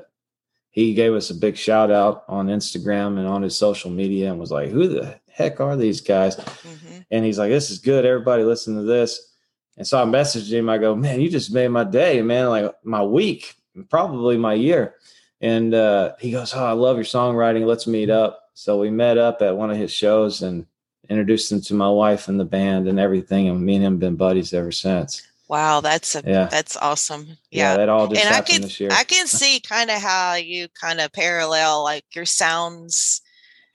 he 0.69 0.93
gave 0.93 1.13
us 1.13 1.29
a 1.31 1.36
big 1.36 1.55
shout 1.57 1.89
out 1.89 2.24
on 2.27 2.48
Instagram 2.48 3.17
and 3.17 3.25
on 3.25 3.41
his 3.41 3.57
social 3.57 3.89
media 3.89 4.29
and 4.29 4.39
was 4.39 4.51
like, 4.51 4.69
Who 4.69 4.88
the 4.88 5.19
heck 5.29 5.60
are 5.60 5.75
these 5.77 6.01
guys? 6.01 6.36
Mhm. 6.36 7.05
And 7.10 7.25
he's 7.25 7.39
like, 7.39 7.50
This 7.50 7.72
is 7.72 7.79
good. 7.79 8.05
Everybody 8.05 8.43
listen 8.43 8.75
to 8.75 8.84
this. 8.84 9.34
And 9.77 9.88
so 9.88 10.01
I 10.01 10.05
messaged 10.05 10.51
him. 10.51 10.69
I 10.69 10.77
go, 10.77 10.96
Man, 10.96 11.22
you 11.22 11.29
just 11.29 11.53
made 11.53 11.69
my 11.69 11.84
day, 11.86 12.22
man, 12.22 12.50
like 12.50 12.75
my 12.84 13.01
week, 13.01 13.55
probably 13.89 14.38
my 14.38 14.53
year. 14.55 14.96
And 15.41 15.74
uh, 15.74 16.13
he 16.20 16.32
goes, 16.32 16.53
Oh, 16.53 16.65
I 16.65 16.72
love 16.72 16.98
your 16.98 17.06
songwriting. 17.06 17.65
Let's 17.65 17.88
meet 17.88 18.10
up. 18.10 18.50
So 18.53 18.79
we 18.79 18.89
met 18.89 19.17
up 19.17 19.41
at 19.41 19.56
one 19.56 19.70
of 19.70 19.77
his 19.77 19.91
shows 19.94 20.41
and 20.41 20.65
introduced 21.10 21.51
him 21.51 21.62
to 21.62 21.74
my 21.74 21.89
wife 21.89 22.27
and 22.27 22.39
the 22.39 22.46
band 22.46 22.88
and 22.88 23.00
everything. 23.00 23.48
And 23.48 23.62
me 23.63 23.75
and 23.75 23.84
him 23.86 23.94
have 23.94 24.00
been 24.00 24.15
buddies 24.15 24.53
ever 24.53 24.72
since. 24.72 25.22
Wow, 25.48 25.79
that's 25.79 26.15
a 26.15 26.24
Yeah. 26.25 26.48
that's 26.48 26.75
awesome. 26.75 27.38
Yeah, 27.51 27.72
Yeah. 27.72 27.77
that 27.77 27.89
all 27.89 28.08
just 28.08 28.20
and 28.20 28.29
I 28.29 28.38
happened 28.38 28.53
can 28.53 28.62
this 28.63 28.79
year. 28.79 28.89
I 28.91 29.03
can 29.03 29.27
see 29.27 29.60
kind 29.62 29.89
of 29.89 30.01
how 30.01 30.34
you 30.34 30.67
kind 30.70 31.00
of 31.00 31.13
parallel 31.13 31.84
like 31.84 32.03
your 32.13 32.25
sounds 32.25 33.22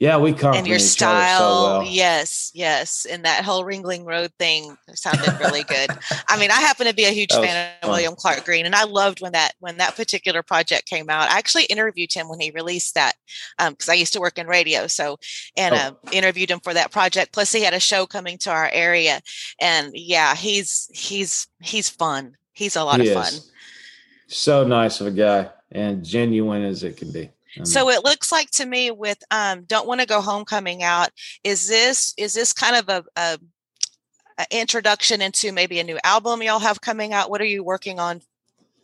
yeah, 0.03 0.17
we 0.17 0.33
complement 0.33 0.59
and 0.59 0.67
your 0.67 0.81
style. 0.81 1.39
so 1.39 1.79
well. 1.79 1.85
Yes, 1.85 2.51
yes. 2.55 3.07
And 3.09 3.25
that 3.25 3.45
whole 3.45 3.63
Ringling 3.65 4.05
Road 4.05 4.33
thing 4.37 4.77
sounded 4.95 5.39
really 5.39 5.63
good. 5.63 5.91
I 6.29 6.37
mean, 6.41 6.51
I 6.51 6.61
happen 6.61 6.89
to 6.89 6.93
be 6.95 7.05
a 7.05 7.11
huge 7.11 7.31
fan 7.31 7.71
of. 7.83 7.89
William 7.89 8.17
Clark 8.17 8.45
Green, 8.45 8.67
and 8.67 8.75
I 8.75 8.83
loved 8.83 9.21
when 9.21 9.31
that 9.33 9.53
when 9.61 9.77
that 9.77 9.95
particular 9.95 10.43
project 10.43 10.87
came 10.89 11.09
out. 11.09 11.31
I 11.31 11.39
actually 11.39 11.65
interviewed 11.67 12.13
him 12.13 12.29
when 12.29 12.41
he 12.41 12.51
released 12.51 12.95
that 12.97 13.13
because 13.59 13.89
I 13.89 13.95
used 13.95 14.13
to 14.15 14.21
work 14.21 14.39
in 14.39 14.49
radio, 14.49 14.89
so 14.89 15.19
and 15.57 15.73
Oh. 15.75 15.79
uh, 15.79 15.93
interviewed 16.11 16.51
him 16.51 16.59
for 16.61 16.75
that 16.75 16.91
project. 16.91 17.33
Plus, 17.33 17.53
he 17.53 17.63
had 17.63 17.73
a 17.75 17.79
show 17.81 18.05
coming 18.05 18.39
to 18.39 18.51
our 18.51 18.69
area, 18.73 19.21
and 19.61 19.93
yeah, 19.95 20.35
he's 20.35 20.89
he's 20.93 21.47
he's 21.61 21.89
fun. 21.89 22.37
He's 22.55 22.75
a 22.75 22.83
lot 22.83 23.01
He 23.01 23.09
of 23.11 23.17
is. 23.19 23.31
fun. 23.39 23.41
So 24.27 24.67
nice 24.67 25.01
of 25.01 25.07
a 25.07 25.11
guy 25.13 25.51
and 25.71 26.05
genuine 26.05 26.65
as 26.65 26.83
it 26.83 26.97
can 26.97 27.13
be. 27.13 27.31
I 27.61 27.65
So 27.65 27.89
it 27.91 28.05
looks 28.05 28.33
like 28.33 28.51
to 28.53 28.67
me 28.67 28.91
with 28.91 29.23
um 29.31 29.65
don't 29.65 29.87
want 29.87 30.01
to 30.01 30.07
go 30.07 30.21
home 30.21 30.45
coming 30.45 30.83
out 30.83 31.11
is 31.45 31.69
this 31.69 32.15
is 32.17 32.35
this 32.35 32.53
kind 32.53 32.77
of 32.77 32.89
a, 32.89 33.05
a, 33.17 33.39
a 34.39 34.47
introduction 34.51 35.21
into 35.23 35.53
maybe 35.53 35.79
a 35.81 35.85
new 35.85 35.99
album 36.05 36.43
y'all 36.43 36.59
have 36.59 36.81
coming 36.81 37.13
out 37.13 37.31
what 37.31 37.41
are 37.41 37.47
you 37.47 37.63
working 37.63 37.99
on 37.99 38.21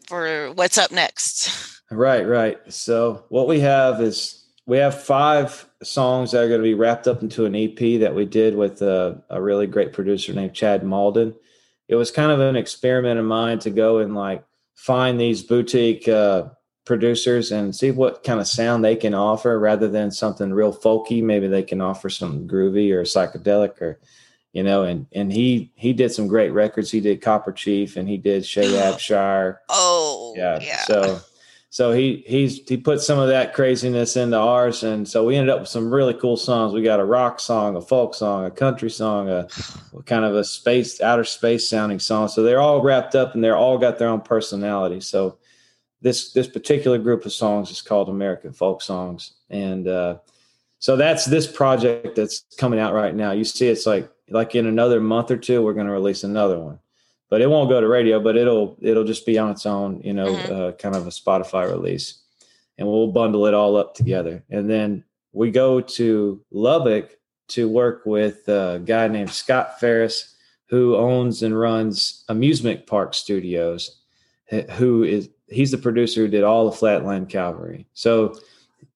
for 0.06 0.52
what's 0.52 0.78
up 0.78 0.90
next 0.90 1.74
Right, 1.90 2.26
right. 2.26 2.58
So 2.72 3.24
what 3.28 3.48
we 3.48 3.60
have 3.60 4.02
is 4.02 4.44
we 4.66 4.76
have 4.78 5.02
five 5.02 5.66
songs 5.82 6.32
that 6.32 6.44
are 6.44 6.48
going 6.48 6.60
to 6.60 6.64
be 6.64 6.74
wrapped 6.74 7.08
up 7.08 7.22
into 7.22 7.46
an 7.46 7.54
EP 7.54 8.00
that 8.00 8.14
we 8.14 8.26
did 8.26 8.54
with 8.54 8.82
a, 8.82 9.22
a 9.30 9.40
really 9.40 9.66
great 9.66 9.94
producer 9.94 10.34
named 10.34 10.52
Chad 10.52 10.84
Malden. 10.84 11.34
It 11.88 11.94
was 11.94 12.10
kind 12.10 12.30
of 12.30 12.40
an 12.40 12.56
experiment 12.56 13.18
of 13.18 13.24
mine 13.24 13.60
to 13.60 13.70
go 13.70 13.98
and 13.98 14.14
like 14.14 14.44
find 14.74 15.18
these 15.18 15.42
boutique 15.42 16.06
uh, 16.06 16.48
producers 16.88 17.52
and 17.52 17.76
see 17.76 17.92
what 17.92 18.24
kind 18.24 18.40
of 18.40 18.48
sound 18.48 18.82
they 18.82 18.96
can 18.96 19.14
offer 19.14 19.60
rather 19.60 19.86
than 19.86 20.10
something 20.10 20.52
real 20.52 20.72
folky. 20.72 21.22
Maybe 21.22 21.46
they 21.46 21.62
can 21.62 21.80
offer 21.80 22.08
something 22.08 22.48
groovy 22.48 22.90
or 22.90 23.02
psychedelic 23.02 23.80
or 23.80 24.00
you 24.52 24.64
know. 24.64 24.82
And 24.82 25.06
and 25.12 25.32
he 25.32 25.70
he 25.76 25.92
did 25.92 26.10
some 26.10 26.26
great 26.26 26.50
records. 26.50 26.90
He 26.90 27.00
did 27.00 27.22
Copper 27.22 27.52
Chief 27.52 27.96
and 27.96 28.08
he 28.08 28.16
did 28.16 28.44
Shay 28.44 28.66
oh. 28.66 28.92
Abshire 28.92 29.58
oh 29.68 30.34
yeah. 30.36 30.58
yeah 30.60 30.80
So 30.86 31.20
so 31.70 31.92
he 31.92 32.24
he's 32.26 32.66
he 32.66 32.78
put 32.78 33.02
some 33.02 33.18
of 33.18 33.28
that 33.28 33.52
craziness 33.52 34.16
into 34.16 34.38
ours, 34.38 34.82
and 34.82 35.06
so 35.06 35.26
we 35.26 35.36
ended 35.36 35.50
up 35.54 35.60
with 35.60 35.68
some 35.68 35.92
really 35.92 36.14
cool 36.14 36.38
songs. 36.38 36.72
We 36.72 36.82
got 36.82 36.98
a 36.98 37.04
rock 37.04 37.40
song, 37.40 37.76
a 37.76 37.82
folk 37.82 38.14
song, 38.14 38.46
a 38.46 38.50
country 38.50 38.88
song, 38.88 39.28
a 39.28 39.46
kind 40.06 40.24
of 40.24 40.34
a 40.34 40.44
space 40.44 41.02
outer 41.02 41.24
space 41.24 41.68
sounding 41.68 41.98
song. 41.98 42.28
So 42.28 42.42
they're 42.42 42.60
all 42.60 42.80
wrapped 42.80 43.14
up, 43.14 43.34
and 43.34 43.44
they're 43.44 43.56
all 43.56 43.76
got 43.76 43.98
their 43.98 44.08
own 44.08 44.22
personality. 44.22 45.00
So 45.00 45.36
this 46.00 46.32
this 46.32 46.48
particular 46.48 46.98
group 46.98 47.26
of 47.26 47.32
songs 47.32 47.70
is 47.70 47.82
called 47.82 48.08
American 48.08 48.52
Folk 48.52 48.82
Songs, 48.82 49.32
and 49.50 49.88
uh, 49.88 50.18
so 50.78 50.96
that's 50.96 51.24
this 51.24 51.50
project 51.50 52.16
that's 52.16 52.44
coming 52.56 52.78
out 52.78 52.94
right 52.94 53.14
now. 53.14 53.32
You 53.32 53.44
see, 53.44 53.68
it's 53.68 53.86
like 53.86 54.10
like 54.30 54.54
in 54.54 54.66
another 54.66 55.00
month 55.00 55.30
or 55.30 55.36
two, 55.36 55.62
we're 55.62 55.72
going 55.74 55.86
to 55.86 55.92
release 55.92 56.24
another 56.24 56.58
one 56.58 56.78
but 57.30 57.40
it 57.40 57.46
won't 57.48 57.68
go 57.70 57.80
to 57.80 57.88
radio 57.88 58.20
but 58.20 58.36
it'll 58.36 58.76
it'll 58.80 59.04
just 59.04 59.26
be 59.26 59.38
on 59.38 59.50
its 59.50 59.66
own 59.66 60.00
you 60.02 60.12
know 60.12 60.32
Mhm. 60.32 60.50
uh, 60.50 60.72
kind 60.72 60.96
of 60.96 61.06
a 61.06 61.10
spotify 61.10 61.70
release 61.70 62.22
and 62.76 62.86
we'll 62.86 63.08
bundle 63.12 63.46
it 63.46 63.54
all 63.54 63.76
up 63.76 63.94
together 63.94 64.42
and 64.50 64.68
then 64.68 65.04
we 65.32 65.50
go 65.50 65.80
to 65.80 66.42
lubbock 66.50 67.16
to 67.48 67.68
work 67.68 68.02
with 68.06 68.48
a 68.48 68.80
guy 68.84 69.08
named 69.08 69.30
scott 69.30 69.78
ferris 69.80 70.34
who 70.66 70.96
owns 70.96 71.42
and 71.42 71.58
runs 71.58 72.24
amusement 72.28 72.86
park 72.86 73.14
studios 73.14 74.00
who 74.72 75.02
is 75.04 75.28
he's 75.50 75.70
the 75.70 75.78
producer 75.78 76.22
who 76.22 76.28
did 76.28 76.44
all 76.44 76.66
the 76.70 76.76
flatland 76.76 77.28
cavalry 77.28 77.86
so 77.94 78.34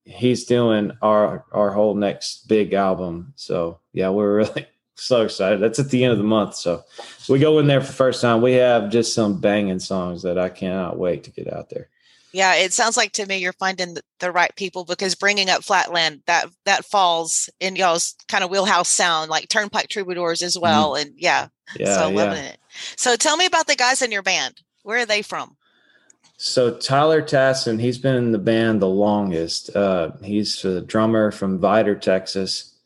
he's 0.05 0.45
doing 0.45 0.93
our 1.01 1.45
our 1.53 1.71
whole 1.71 1.95
next 1.95 2.49
big 2.49 2.73
album 2.73 3.33
so 3.37 3.79
yeah 3.93 4.09
we're 4.09 4.37
really 4.37 4.67
so 4.95 5.23
excited 5.23 5.61
that's 5.61 5.79
at 5.79 5.91
the 5.91 6.05
end 6.05 6.13
of 6.13 6.19
the 6.19 6.25
month 6.25 6.55
so 6.55 6.85
we 7.29 7.39
go 7.39 7.59
in 7.59 7.67
there 7.67 7.81
for 7.81 7.87
the 7.87 7.93
first 7.93 8.21
time. 8.21 8.43
We 8.43 8.53
have 8.53 8.91
just 8.91 9.15
some 9.15 9.41
banging 9.41 9.79
songs 9.79 10.23
that 10.23 10.39
I 10.39 10.49
cannot 10.49 10.99
wait 10.99 11.25
to 11.25 11.31
get 11.31 11.53
out 11.53 11.71
there. 11.71 11.89
yeah 12.33 12.55
it 12.55 12.73
sounds 12.73 12.97
like 12.97 13.13
to 13.13 13.27
me 13.27 13.39
you're 13.39 13.55
finding 13.55 13.97
the, 14.21 14.31
right 14.31 14.55
people 14.55 14.85
because 14.85 15.17
bringing 15.17 15.51
up 15.51 15.65
flatland 15.65 16.23
that 16.27 16.47
that 16.65 16.85
falls 16.85 17.51
in 17.59 17.75
y'all's 17.75 18.15
kind 18.29 18.45
of 18.45 18.51
wheelhouse 18.51 18.89
sound 18.89 19.31
like 19.31 19.49
turnpike 19.49 19.89
troubadours 19.89 20.43
as 20.43 20.57
well 20.59 20.95
and 20.95 21.13
yeah, 21.17 21.49
Mm-hmm. 21.73 21.83
Yeah, 21.83 21.97
so 21.97 22.09
yeah. 22.09 22.15
loving 22.15 22.45
it 22.45 22.59
so 22.97 23.17
tell 23.17 23.37
me 23.37 23.47
about 23.47 23.67
the 23.67 23.77
guys 23.77 24.03
in 24.03 24.13
your 24.13 24.23
band 24.23 24.61
where 24.83 24.99
are 24.99 25.07
they 25.07 25.23
from 25.23 25.57
So 26.45 26.77
Tyler 26.77 27.23
Tassin, 27.23 27.81
he's 27.81 27.99
been 27.99 28.17
in 28.17 28.33
the 28.33 28.39
band 28.39 28.83
the 28.83 28.89
longest. 28.89 29.77
Uh, 29.77 30.11
he's 30.25 30.61
the 30.61 30.81
drummer 30.81 31.31
from 31.31 31.61
Vidor, 31.61 32.01
Texas. 32.01 32.81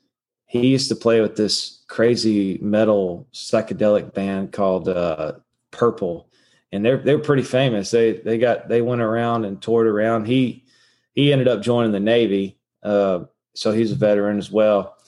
He 0.45 0.67
used 0.67 0.91
to 0.91 0.95
play 0.95 1.23
with 1.23 1.37
this 1.37 1.83
crazy 1.89 2.59
metal 2.61 3.27
psychedelic 3.33 4.13
band 4.13 4.53
called 4.53 4.91
uh, 4.91 5.37
Purple, 5.71 6.29
and 6.71 6.85
they're 6.85 6.99
they're 6.99 7.19
pretty 7.19 7.45
famous. 7.45 7.91
They 7.91 8.19
they 8.19 8.37
got 8.37 8.69
they 8.69 8.83
went 8.83 9.01
around 9.01 9.47
and 9.47 9.63
toured 9.63 9.87
around. 9.87 10.27
He 10.27 10.67
he 11.15 11.33
ended 11.33 11.49
up 11.49 11.63
joining 11.63 11.93
the 11.93 11.99
Navy, 11.99 12.59
uh, 12.83 13.21
so 13.55 13.73
he's 13.73 13.91
a 13.91 13.97
veteran 13.97 14.37
as 14.37 14.51
well. 14.51 14.99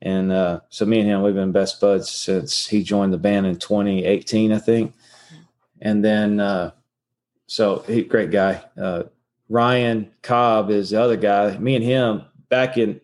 And 0.00 0.32
uh, 0.32 0.60
so 0.70 0.86
me 0.86 1.00
and 1.00 1.08
him, 1.10 1.20
we've 1.20 1.34
been 1.34 1.52
best 1.52 1.82
buds 1.82 2.08
since 2.08 2.66
he 2.66 2.82
joined 2.82 3.12
the 3.12 3.18
band 3.18 3.44
in 3.44 3.56
2018, 3.56 4.52
I 4.52 4.58
think. 4.58 4.94
And 5.82 6.02
then, 6.02 6.40
uh, 6.40 6.70
so 7.50 7.82
he 7.88 8.02
great 8.02 8.30
guy. 8.30 8.62
Uh, 8.80 9.02
Ryan 9.48 10.08
Cobb 10.22 10.70
is 10.70 10.90
the 10.90 11.02
other 11.02 11.16
guy. 11.16 11.58
Me 11.58 11.74
and 11.74 11.84
him 11.84 12.22
back 12.48 12.78
in 12.78 13.00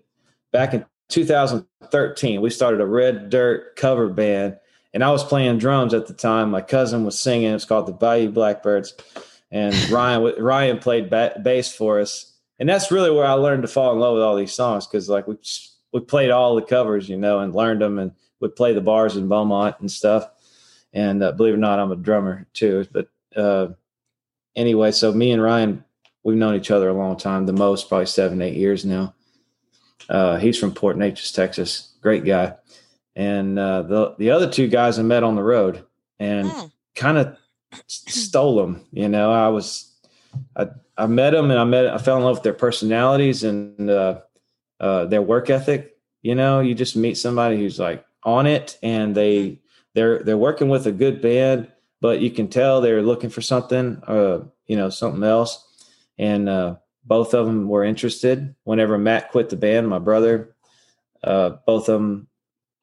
back 0.52 0.72
in 0.72 0.86
2013, 1.08 2.40
we 2.40 2.50
started 2.50 2.80
a 2.80 2.86
Red 2.86 3.28
Dirt 3.28 3.74
cover 3.74 4.08
band, 4.08 4.56
and 4.94 5.02
I 5.02 5.10
was 5.10 5.24
playing 5.24 5.58
drums 5.58 5.94
at 5.94 6.06
the 6.06 6.14
time. 6.14 6.52
My 6.52 6.60
cousin 6.60 7.04
was 7.04 7.20
singing. 7.20 7.52
It's 7.52 7.64
called 7.64 7.88
the 7.88 7.92
Bayou 7.92 8.30
Blackbirds, 8.30 8.94
and 9.50 9.74
Ryan 9.90 10.32
Ryan 10.38 10.78
played 10.78 11.10
ba- 11.10 11.40
bass 11.42 11.74
for 11.74 11.98
us. 11.98 12.32
And 12.60 12.68
that's 12.68 12.92
really 12.92 13.10
where 13.10 13.26
I 13.26 13.32
learned 13.32 13.62
to 13.62 13.68
fall 13.68 13.92
in 13.94 13.98
love 13.98 14.14
with 14.14 14.22
all 14.22 14.36
these 14.36 14.54
songs 14.54 14.86
because 14.86 15.08
like 15.08 15.26
we 15.26 15.34
we 15.92 15.98
played 15.98 16.30
all 16.30 16.54
the 16.54 16.62
covers, 16.62 17.08
you 17.08 17.16
know, 17.16 17.40
and 17.40 17.52
learned 17.52 17.82
them, 17.82 17.98
and 17.98 18.12
would 18.38 18.54
play 18.54 18.72
the 18.72 18.80
bars 18.80 19.16
in 19.16 19.26
Beaumont 19.26 19.74
and 19.80 19.90
stuff. 19.90 20.30
And 20.92 21.20
uh, 21.20 21.32
believe 21.32 21.54
it 21.54 21.56
or 21.56 21.58
not, 21.58 21.80
I'm 21.80 21.90
a 21.90 21.96
drummer 21.96 22.46
too. 22.52 22.86
But 22.92 23.08
uh, 23.34 23.70
anyway, 24.56 24.90
so 24.90 25.12
me 25.12 25.30
and 25.30 25.42
Ryan, 25.42 25.84
we've 26.24 26.36
known 26.36 26.56
each 26.56 26.70
other 26.70 26.88
a 26.88 26.94
long 26.94 27.16
time, 27.16 27.46
the 27.46 27.52
most 27.52 27.88
probably 27.88 28.06
seven, 28.06 28.42
eight 28.42 28.56
years 28.56 28.84
now. 28.84 29.14
Uh, 30.08 30.36
he's 30.36 30.58
from 30.58 30.72
Port 30.72 30.96
Neches, 30.96 31.34
Texas. 31.34 31.92
Great 32.00 32.24
guy. 32.24 32.54
And 33.14 33.58
uh, 33.58 33.82
the 33.82 34.14
the 34.18 34.30
other 34.30 34.50
two 34.50 34.68
guys 34.68 34.98
I 34.98 35.02
met 35.02 35.22
on 35.22 35.36
the 35.36 35.42
road 35.42 35.84
and 36.18 36.48
mm. 36.48 36.70
kind 36.94 37.18
of 37.18 37.36
stole 37.86 38.56
them. 38.56 38.84
You 38.92 39.08
know, 39.08 39.32
I 39.32 39.48
was 39.48 39.94
I 40.54 40.68
I 40.96 41.06
met 41.06 41.30
them 41.30 41.50
and 41.50 41.58
I 41.58 41.64
met 41.64 41.86
I 41.86 41.98
fell 41.98 42.18
in 42.18 42.24
love 42.24 42.36
with 42.36 42.42
their 42.42 42.52
personalities 42.52 43.42
and 43.42 43.90
uh, 43.90 44.20
uh, 44.80 45.06
their 45.06 45.22
work 45.22 45.48
ethic. 45.48 45.96
You 46.22 46.34
know, 46.34 46.60
you 46.60 46.74
just 46.74 46.96
meet 46.96 47.16
somebody 47.16 47.56
who's 47.56 47.78
like 47.78 48.04
on 48.22 48.46
it 48.46 48.78
and 48.82 49.14
they 49.14 49.60
they're 49.94 50.22
they're 50.22 50.36
working 50.36 50.68
with 50.68 50.86
a 50.86 50.92
good 50.92 51.22
band, 51.22 51.68
but 52.00 52.20
you 52.20 52.30
can 52.30 52.48
tell 52.48 52.80
they're 52.80 53.02
looking 53.02 53.30
for 53.30 53.40
something, 53.40 54.02
uh, 54.06 54.40
you 54.66 54.76
know, 54.76 54.90
something 54.90 55.22
else. 55.22 55.62
And 56.18 56.48
uh, 56.48 56.76
both 57.04 57.34
of 57.34 57.46
them 57.46 57.68
were 57.68 57.84
interested. 57.84 58.54
Whenever 58.64 58.98
Matt 58.98 59.30
quit 59.30 59.48
the 59.48 59.56
band, 59.56 59.88
my 59.88 59.98
brother, 59.98 60.54
uh, 61.22 61.50
both 61.66 61.88
of 61.88 62.00
them 62.00 62.28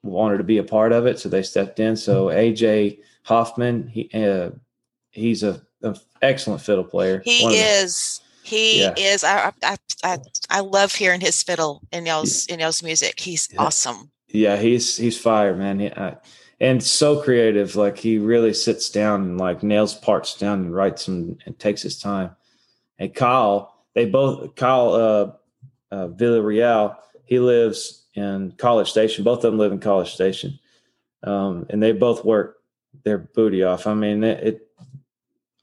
wanted 0.04 0.38
to 0.38 0.44
be 0.44 0.58
a 0.58 0.64
part 0.64 0.92
of 0.92 1.06
it, 1.06 1.20
so 1.20 1.30
they 1.30 1.44
stepped 1.44 1.80
in. 1.80 1.96
So 1.96 2.28
AJ 2.28 3.00
Hoffman, 3.24 3.88
he 3.88 4.10
uh, 4.14 4.52
he's 5.12 5.44
a, 5.44 5.62
a, 5.82 5.98
excellent 6.22 6.62
fiddle 6.62 6.84
player. 6.84 7.22
He 7.24 7.46
is. 7.56 8.22
He 8.44 8.82
yeah. 8.82 8.94
is. 8.98 9.24
I, 9.24 9.54
I 9.64 9.78
I 10.04 10.18
I 10.50 10.60
love 10.60 10.94
hearing 10.94 11.22
his 11.22 11.42
fiddle 11.42 11.82
in 11.92 12.06
y'all's 12.06 12.46
in 12.48 12.60
y'all's 12.60 12.84
music. 12.84 13.20
He's 13.20 13.50
yeah. 13.52 13.62
awesome. 13.62 14.12
Yeah, 14.28 14.58
he's 14.58 14.98
he's 14.98 15.18
fire, 15.18 15.56
man. 15.56 15.80
He, 15.80 15.92
I, 15.92 16.18
and 16.64 16.82
so 16.82 17.22
creative. 17.22 17.76
Like 17.76 17.98
he 17.98 18.18
really 18.18 18.54
sits 18.54 18.90
down 18.90 19.22
and 19.22 19.38
like 19.38 19.62
nails 19.64 19.94
parts 19.94 20.36
down 20.38 20.62
and 20.62 20.74
writes 20.74 21.06
them 21.06 21.38
and 21.46 21.60
takes 21.60 21.82
his 21.82 22.00
time. 22.00 22.32
And 22.98 23.14
Kyle, 23.14 23.76
they 23.94 24.06
both 24.06 24.56
Kyle 24.56 24.94
uh, 24.94 25.32
uh, 25.94 26.08
Villarreal. 26.08 26.96
He 27.26 27.40
lives 27.40 28.06
in 28.14 28.54
College 28.58 28.90
Station. 28.90 29.26
Both 29.26 29.44
of 29.44 29.52
them 29.52 29.60
live 29.60 29.74
in 29.74 29.80
College 29.80 30.14
Station, 30.14 30.58
um, 31.24 31.66
and 31.70 31.84
they 31.84 31.92
both 31.92 32.24
work 32.24 32.60
their 33.04 33.18
booty 33.18 33.64
off. 33.64 33.86
I 33.86 33.94
mean, 33.94 34.24
it, 34.24 34.44
it. 34.44 34.68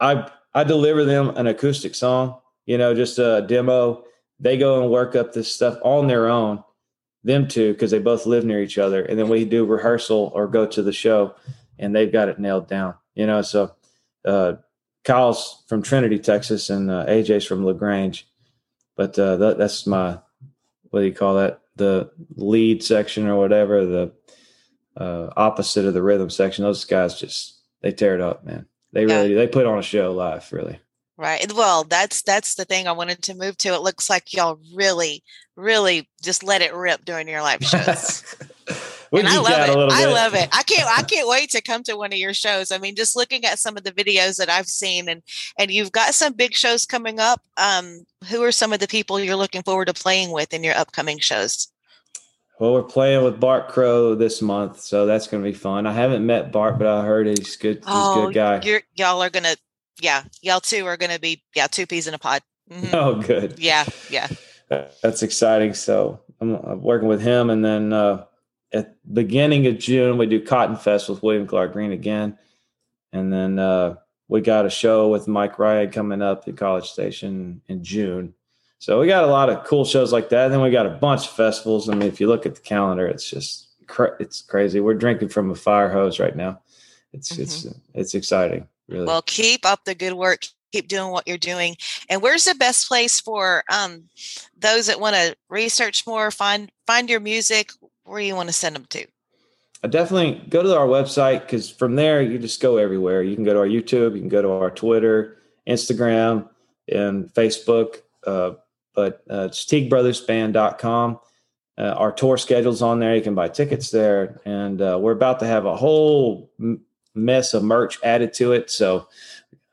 I 0.00 0.30
I 0.52 0.64
deliver 0.64 1.04
them 1.04 1.30
an 1.30 1.46
acoustic 1.46 1.94
song, 1.94 2.40
you 2.66 2.76
know, 2.76 2.94
just 2.94 3.18
a 3.18 3.44
demo. 3.48 4.04
They 4.38 4.58
go 4.58 4.82
and 4.82 4.90
work 4.90 5.16
up 5.16 5.32
this 5.32 5.54
stuff 5.54 5.78
on 5.82 6.08
their 6.08 6.28
own, 6.28 6.62
them 7.22 7.48
two, 7.48 7.72
because 7.72 7.90
they 7.90 7.98
both 7.98 8.26
live 8.26 8.44
near 8.44 8.62
each 8.62 8.78
other, 8.78 9.02
and 9.02 9.18
then 9.18 9.28
we 9.28 9.44
do 9.44 9.64
rehearsal 9.64 10.32
or 10.34 10.46
go 10.46 10.66
to 10.66 10.82
the 10.82 10.92
show, 10.92 11.34
and 11.78 11.94
they've 11.94 12.12
got 12.12 12.28
it 12.28 12.38
nailed 12.38 12.68
down, 12.68 12.94
you 13.14 13.26
know. 13.26 13.42
So 13.42 13.74
uh, 14.24 14.54
Kyle's 15.04 15.64
from 15.68 15.82
Trinity, 15.82 16.18
Texas, 16.18 16.70
and 16.70 16.90
uh, 16.90 17.06
AJ's 17.06 17.46
from 17.46 17.64
Lagrange. 17.64 18.26
But 18.96 19.18
uh, 19.18 19.36
that, 19.36 19.58
that's 19.58 19.86
my 19.86 20.18
what 20.90 21.00
do 21.00 21.06
you 21.06 21.14
call 21.14 21.36
that? 21.36 21.60
The 21.76 22.10
lead 22.36 22.82
section 22.82 23.26
or 23.26 23.36
whatever, 23.36 23.86
the 23.86 24.12
uh, 24.96 25.30
opposite 25.36 25.86
of 25.86 25.94
the 25.94 26.02
rhythm 26.02 26.30
section. 26.30 26.64
Those 26.64 26.84
guys 26.84 27.18
just 27.18 27.60
they 27.80 27.92
tear 27.92 28.14
it 28.14 28.20
up, 28.20 28.44
man. 28.44 28.66
They 28.92 29.06
yeah. 29.06 29.16
really 29.16 29.34
they 29.34 29.46
put 29.46 29.66
on 29.66 29.78
a 29.78 29.82
show 29.82 30.12
live, 30.12 30.52
really. 30.52 30.80
Right. 31.20 31.52
Well, 31.52 31.84
that's 31.84 32.22
that's 32.22 32.54
the 32.54 32.64
thing 32.64 32.88
I 32.88 32.92
wanted 32.92 33.20
to 33.24 33.34
move 33.34 33.58
to. 33.58 33.74
It 33.74 33.82
looks 33.82 34.08
like 34.08 34.32
y'all 34.32 34.58
really, 34.74 35.22
really 35.54 36.08
just 36.22 36.42
let 36.42 36.62
it 36.62 36.72
rip 36.72 37.04
during 37.04 37.28
your 37.28 37.42
live 37.42 37.62
shows. 37.62 38.24
and 39.12 39.28
I 39.28 39.36
love 39.36 39.68
it. 39.68 39.92
I 39.92 40.06
love 40.06 40.34
it. 40.34 40.48
I 40.50 40.62
can't 40.62 40.88
I 40.88 41.02
can't 41.10 41.28
wait 41.28 41.50
to 41.50 41.60
come 41.60 41.82
to 41.82 41.98
one 41.98 42.14
of 42.14 42.18
your 42.18 42.32
shows. 42.32 42.72
I 42.72 42.78
mean, 42.78 42.96
just 42.96 43.16
looking 43.16 43.44
at 43.44 43.58
some 43.58 43.76
of 43.76 43.84
the 43.84 43.92
videos 43.92 44.38
that 44.38 44.48
I've 44.48 44.66
seen 44.66 45.10
and 45.10 45.22
and 45.58 45.70
you've 45.70 45.92
got 45.92 46.14
some 46.14 46.32
big 46.32 46.54
shows 46.54 46.86
coming 46.86 47.20
up. 47.20 47.42
Um, 47.58 48.06
who 48.30 48.42
are 48.42 48.50
some 48.50 48.72
of 48.72 48.80
the 48.80 48.88
people 48.88 49.20
you're 49.20 49.36
looking 49.36 49.62
forward 49.62 49.88
to 49.88 49.92
playing 49.92 50.30
with 50.30 50.54
in 50.54 50.64
your 50.64 50.74
upcoming 50.74 51.18
shows? 51.18 51.68
Well, 52.58 52.72
we're 52.72 52.82
playing 52.82 53.24
with 53.24 53.38
Bart 53.38 53.68
Crow 53.68 54.14
this 54.14 54.40
month, 54.40 54.80
so 54.80 55.04
that's 55.04 55.26
going 55.26 55.42
to 55.42 55.50
be 55.50 55.54
fun. 55.54 55.86
I 55.86 55.92
haven't 55.92 56.24
met 56.24 56.50
Bart, 56.50 56.78
but 56.78 56.86
I 56.86 57.04
heard 57.04 57.26
he's 57.26 57.56
good. 57.56 57.76
He's 57.76 57.84
oh, 57.86 58.26
good 58.26 58.34
guy. 58.34 58.60
You're, 58.62 58.82
y'all 58.94 59.22
are 59.22 59.30
gonna, 59.30 59.56
yeah, 60.00 60.24
y'all 60.42 60.60
two 60.60 60.86
are 60.86 60.96
gonna 60.96 61.18
be, 61.18 61.42
yeah, 61.54 61.66
two 61.66 61.86
peas 61.86 62.06
in 62.06 62.14
a 62.14 62.18
pod. 62.18 62.42
Mm-hmm. 62.70 62.94
Oh, 62.94 63.14
good. 63.16 63.58
Yeah, 63.58 63.84
yeah. 64.10 64.28
That's 64.68 65.22
exciting. 65.22 65.74
So 65.74 66.20
I'm 66.40 66.80
working 66.80 67.08
with 67.08 67.20
him, 67.20 67.50
and 67.50 67.64
then 67.64 67.92
uh, 67.92 68.24
at 68.72 68.96
beginning 69.12 69.66
of 69.66 69.78
June, 69.78 70.18
we 70.18 70.26
do 70.26 70.44
Cotton 70.44 70.76
Fest 70.76 71.08
with 71.08 71.22
William 71.22 71.46
Clark 71.46 71.72
Green 71.72 71.92
again. 71.92 72.38
And 73.12 73.32
then 73.32 73.58
uh, 73.58 73.96
we 74.28 74.40
got 74.40 74.66
a 74.66 74.70
show 74.70 75.08
with 75.08 75.26
Mike 75.26 75.58
Ryan 75.58 75.90
coming 75.90 76.22
up 76.22 76.46
at 76.46 76.56
College 76.56 76.88
Station 76.88 77.60
in 77.66 77.82
June. 77.82 78.34
So 78.78 79.00
we 79.00 79.08
got 79.08 79.24
a 79.24 79.28
lot 79.28 79.50
of 79.50 79.64
cool 79.64 79.84
shows 79.84 80.12
like 80.12 80.28
that. 80.30 80.46
And 80.46 80.54
then 80.54 80.62
we 80.62 80.70
got 80.70 80.86
a 80.86 80.90
bunch 80.90 81.26
of 81.26 81.32
festivals. 81.32 81.88
I 81.88 81.94
mean, 81.94 82.08
if 82.08 82.20
you 82.20 82.28
look 82.28 82.46
at 82.46 82.54
the 82.54 82.60
calendar, 82.60 83.06
it's 83.06 83.28
just 83.28 83.66
it's 84.20 84.42
crazy. 84.42 84.78
We're 84.78 84.94
drinking 84.94 85.30
from 85.30 85.50
a 85.50 85.56
fire 85.56 85.90
hose 85.90 86.20
right 86.20 86.36
now. 86.36 86.60
It's 87.12 87.32
mm-hmm. 87.32 87.42
it's 87.42 87.66
it's 87.92 88.14
exciting. 88.14 88.68
Really. 88.90 89.06
Well, 89.06 89.22
keep 89.22 89.64
up 89.64 89.84
the 89.84 89.94
good 89.94 90.14
work. 90.14 90.42
Keep 90.72 90.88
doing 90.88 91.10
what 91.10 91.26
you're 91.26 91.38
doing. 91.38 91.76
And 92.08 92.22
where's 92.22 92.44
the 92.44 92.54
best 92.54 92.86
place 92.86 93.20
for 93.20 93.64
um, 93.72 94.04
those 94.56 94.86
that 94.86 95.00
want 95.00 95.16
to 95.16 95.34
research 95.48 96.06
more, 96.06 96.30
find 96.30 96.70
find 96.86 97.08
your 97.08 97.20
music? 97.20 97.70
where 98.10 98.20
you 98.20 98.34
want 98.34 98.48
to 98.48 98.52
send 98.52 98.74
them 98.74 98.84
to? 98.90 99.06
I 99.82 99.88
definitely 99.88 100.42
go 100.48 100.62
to 100.62 100.76
our 100.76 100.86
website 100.86 101.42
because 101.42 101.70
from 101.70 101.96
there 101.96 102.20
you 102.20 102.38
just 102.38 102.60
go 102.60 102.76
everywhere. 102.76 103.22
You 103.22 103.34
can 103.34 103.44
go 103.44 103.54
to 103.54 103.60
our 103.60 103.66
YouTube, 103.66 104.14
you 104.14 104.20
can 104.20 104.28
go 104.28 104.42
to 104.42 104.50
our 104.50 104.70
Twitter, 104.70 105.38
Instagram, 105.66 106.48
and 106.92 107.32
Facebook. 107.32 108.02
Uh, 108.26 108.52
but 108.94 109.22
uh, 109.30 109.46
it's 109.48 109.64
teaguebrothersband.com. 109.64 111.20
Uh, 111.78 111.82
our 111.82 112.12
tour 112.12 112.36
schedule's 112.36 112.82
on 112.82 112.98
there. 112.98 113.16
You 113.16 113.22
can 113.22 113.34
buy 113.34 113.48
tickets 113.48 113.90
there. 113.90 114.40
And 114.44 114.82
uh, 114.82 114.98
we're 115.00 115.12
about 115.12 115.38
to 115.40 115.46
have 115.46 115.64
a 115.64 115.76
whole 115.76 116.50
mess 117.14 117.54
of 117.54 117.62
merch 117.62 117.98
added 118.02 118.32
to 118.34 118.52
it. 118.52 118.70
So, 118.70 119.08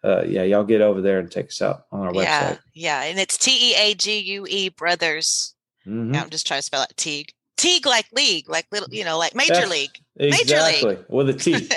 uh, 0.04 0.23
yeah, 0.23 0.43
y'all 0.43 0.63
get 0.63 0.82
over 0.82 1.02
there 1.02 1.19
and 1.19 1.30
take 1.30 1.47
us 1.47 1.62
out 1.62 1.86
on 1.91 2.08
our 2.08 2.13
yeah, 2.13 2.52
website. 2.52 2.60
Yeah. 2.73 3.04
And 3.04 3.19
it's 3.19 3.38
T 3.38 3.71
E 3.71 3.76
A 3.76 3.93
G 3.93 4.19
U 4.19 4.45
E 4.50 4.69
Brothers. 4.69 5.54
Mm-hmm. 5.86 6.15
I'm 6.15 6.30
just 6.30 6.47
trying 6.47 6.60
to 6.60 6.63
spell 6.63 6.84
it 6.84 6.93
Teague. 6.97 7.32
Teague 7.58 7.88
like 7.88 8.06
league, 8.13 8.47
like 8.50 8.67
little, 8.71 8.88
you 8.91 9.04
know, 9.04 9.17
like 9.17 9.34
major 9.36 9.54
that's, 9.54 9.69
league. 9.69 10.00
Major 10.15 10.62
league. 10.62 11.06
With 11.10 11.30
a 11.30 11.34
T. 11.34 11.52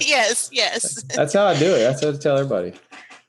yes, 0.00 0.50
yes. 0.52 1.02
That's 1.14 1.32
how 1.32 1.46
I 1.46 1.58
do 1.58 1.74
it. 1.74 1.78
That's 1.78 2.02
how 2.02 2.10
I 2.10 2.16
tell 2.16 2.36
everybody. 2.36 2.74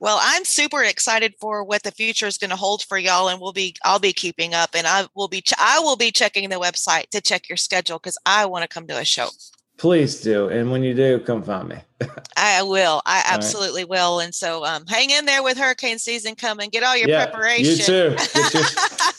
Well, 0.01 0.17
I'm 0.19 0.45
super 0.45 0.82
excited 0.82 1.36
for 1.39 1.63
what 1.63 1.84
the 1.84 1.91
future 1.91 2.25
is 2.25 2.39
going 2.39 2.49
to 2.49 2.56
hold 2.56 2.82
for 2.82 2.97
y'all, 2.97 3.30
and 3.30 3.39
we'll 3.39 3.54
be 3.54 3.75
I'll 3.86 3.99
be 3.99 4.13
keeping 4.13 4.56
up, 4.56 4.71
and 4.73 4.88
I 4.88 5.06
will 5.15 5.27
be 5.27 5.41
ch- 5.41 5.54
I 5.60 5.80
will 5.80 5.95
be 5.95 6.10
checking 6.10 6.49
the 6.49 6.56
website 6.56 7.10
to 7.12 7.21
check 7.21 7.47
your 7.47 7.58
schedule 7.58 7.99
because 7.99 8.17
I 8.25 8.47
want 8.47 8.63
to 8.63 8.67
come 8.67 8.88
to 8.88 8.97
a 8.97 9.06
show. 9.06 9.30
Please 9.82 10.22
do. 10.22 10.48
And 10.48 10.70
when 10.70 10.84
you 10.84 10.94
do, 10.94 11.20
come 11.22 11.41
find 11.41 11.67
me. 11.67 11.78
I 12.38 12.62
will. 12.62 13.02
I 13.04 13.24
absolutely 13.26 13.82
right. 13.82 13.89
will. 13.89 14.20
And 14.20 14.34
so 14.34 14.63
um, 14.63 14.86
hang 14.86 15.10
in 15.10 15.26
there 15.26 15.41
with 15.41 15.58
hurricane 15.58 15.98
season 15.98 16.36
coming. 16.36 16.70
Get 16.70 16.84
all 16.84 16.96
your 16.96 17.10
yeah, 17.10 17.26
preparation. 17.26 17.78
You 17.78 17.78
too. 17.84 18.15
Get, 18.15 18.54
your, 18.54 18.63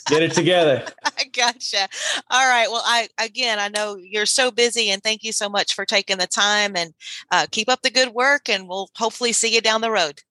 get 0.07 0.23
it 0.23 0.31
together. 0.31 0.85
I 1.03 1.25
gotcha. 1.25 1.89
All 2.31 2.49
right. 2.49 2.69
Well, 2.71 2.81
I 2.85 3.09
again 3.21 3.59
I 3.59 3.67
know 3.67 3.97
you're 3.97 4.25
so 4.25 4.51
busy 4.51 4.89
and 4.89 5.03
thank 5.03 5.25
you 5.25 5.33
so 5.33 5.49
much 5.49 5.73
for 5.73 5.83
taking 5.83 6.17
the 6.17 6.27
time 6.27 6.77
and 6.77 6.93
uh, 7.29 7.45
keep 7.51 7.67
up 7.67 7.81
the 7.81 7.91
good 7.91 8.13
work 8.13 8.47
and 8.47 8.69
we'll 8.69 8.89
hopefully 8.95 9.33
see 9.33 9.53
you 9.53 9.59
down 9.59 9.81
the 9.81 9.91
road. 9.91 10.21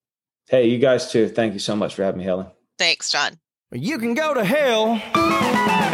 Hey, 0.48 0.66
you 0.66 0.78
guys 0.78 1.12
too. 1.12 1.28
Thank 1.28 1.52
you 1.52 1.60
so 1.60 1.76
much 1.76 1.94
for 1.94 2.04
having 2.04 2.20
me, 2.20 2.24
Helen. 2.24 2.46
Thanks, 2.78 3.10
John. 3.10 3.38
You 3.70 3.98
can 3.98 4.14
go 4.14 4.32
to 4.32 4.44
hell. 4.46 5.91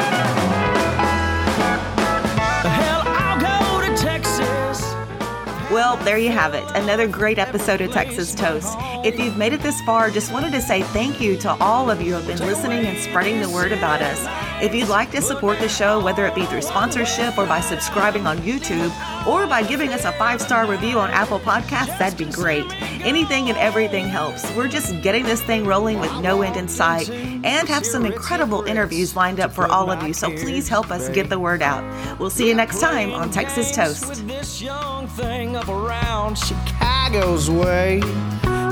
Well, 5.89 6.05
there 6.05 6.19
you 6.19 6.29
have 6.29 6.53
it. 6.53 6.65
Another 6.75 7.09
great 7.09 7.39
episode 7.39 7.81
of 7.81 7.93
Texas 7.93 8.35
Toast. 8.35 8.77
If 9.07 9.19
you've 9.19 9.39
made 9.39 9.55
it 9.55 9.63
this 9.63 9.81
far, 9.81 10.11
just 10.11 10.31
wanted 10.31 10.53
to 10.53 10.61
say 10.61 10.83
thank 10.83 11.19
you 11.19 11.35
to 11.39 11.51
all 11.63 11.91
of 11.91 12.03
you 12.03 12.09
who 12.09 12.21
have 12.21 12.27
been 12.27 12.47
listening 12.47 12.85
and 12.85 12.99
spreading 12.99 13.41
the 13.41 13.49
word 13.49 13.73
about 13.73 14.03
us. 14.03 14.23
If 14.63 14.75
you'd 14.75 14.91
like 14.91 15.11
to 15.13 15.23
support 15.23 15.61
the 15.61 15.69
show, 15.71 15.99
whether 15.99 16.27
it 16.27 16.35
be 16.35 16.45
through 16.45 16.61
sponsorship 16.61 17.39
or 17.39 17.47
by 17.47 17.61
subscribing 17.61 18.27
on 18.27 18.37
YouTube 18.41 18.91
or 19.29 19.47
by 19.47 19.63
giving 19.63 19.91
us 19.93 20.05
a 20.05 20.13
five 20.13 20.41
star 20.41 20.67
review 20.67 20.99
on 20.99 21.11
Apple 21.11 21.39
Podcasts, 21.39 21.99
that'd 21.99 22.19
be 22.19 22.25
great. 22.25 22.65
Anything 23.05 23.49
and 23.49 23.59
everything 23.59 24.09
helps. 24.09 24.51
We're 24.57 24.69
just 24.69 25.03
getting 25.03 25.25
this 25.25 25.43
thing 25.43 25.67
rolling 25.67 26.01
with 26.01 26.13
no 26.21 26.43
end 26.43 26.57
in 26.57 26.67
sight 26.67 27.11
and 27.11 27.69
have 27.69 27.85
some 27.85 28.07
incredible 28.07 28.63
interviews 28.63 29.15
lined 29.15 29.39
up 29.39 29.53
for 29.53 29.67
all 29.67 29.91
of 29.91 30.03
you. 30.03 30.15
So 30.15 30.31
please 30.31 30.69
help 30.69 30.91
us 30.91 31.09
get 31.11 31.29
the 31.29 31.39
word 31.39 31.63
out. 31.63 31.85
We'll 32.19 32.31
see 32.31 32.49
you 32.49 32.55
next 32.55 32.81
time 32.81 33.13
on 33.13 33.31
Texas 33.31 33.75
Toast. 33.75 34.25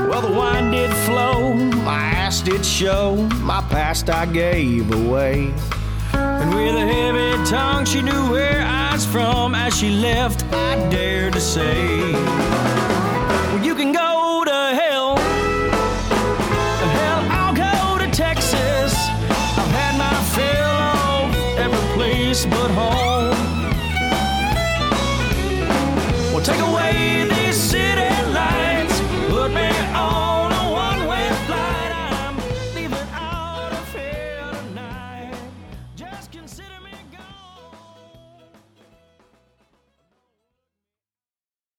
Well, 0.09 0.21
the 0.21 0.31
wine 0.31 0.71
did 0.71 0.91
flow, 1.05 1.53
my 1.53 1.99
ass 1.99 2.41
did 2.41 2.65
show, 2.65 3.15
my 3.41 3.61
past 3.69 4.09
I 4.09 4.25
gave 4.25 4.89
away. 4.93 5.53
And 6.39 6.53
with 6.53 6.75
a 6.75 6.85
heavy 6.85 7.49
tongue, 7.49 7.85
she 7.85 8.01
knew 8.01 8.31
where 8.31 8.61
I 8.61 8.93
was 8.93 9.05
from. 9.05 9.55
As 9.55 9.75
she 9.77 9.89
left, 9.89 10.43
I 10.53 10.87
dared 10.89 11.33
to 11.33 11.41
say, 11.41 12.11
Well, 13.51 13.63
you 13.63 13.73
can 13.75 13.91
go 13.91 14.43
to 14.45 14.59
hell. 14.81 15.17
Hell, 16.97 17.21
I'll 17.39 17.55
go 17.55 17.97
to 18.03 18.11
Texas. 18.11 18.93
I've 19.61 19.73
had 19.79 19.97
my 19.97 20.15
fill 20.35 20.77
of 21.15 21.57
every 21.57 21.85
place 21.95 22.45
but 22.45 22.71
home. 22.71 23.37
Well, 26.33 26.43
take 26.43 26.61
away 26.61 27.25
the 27.27 27.51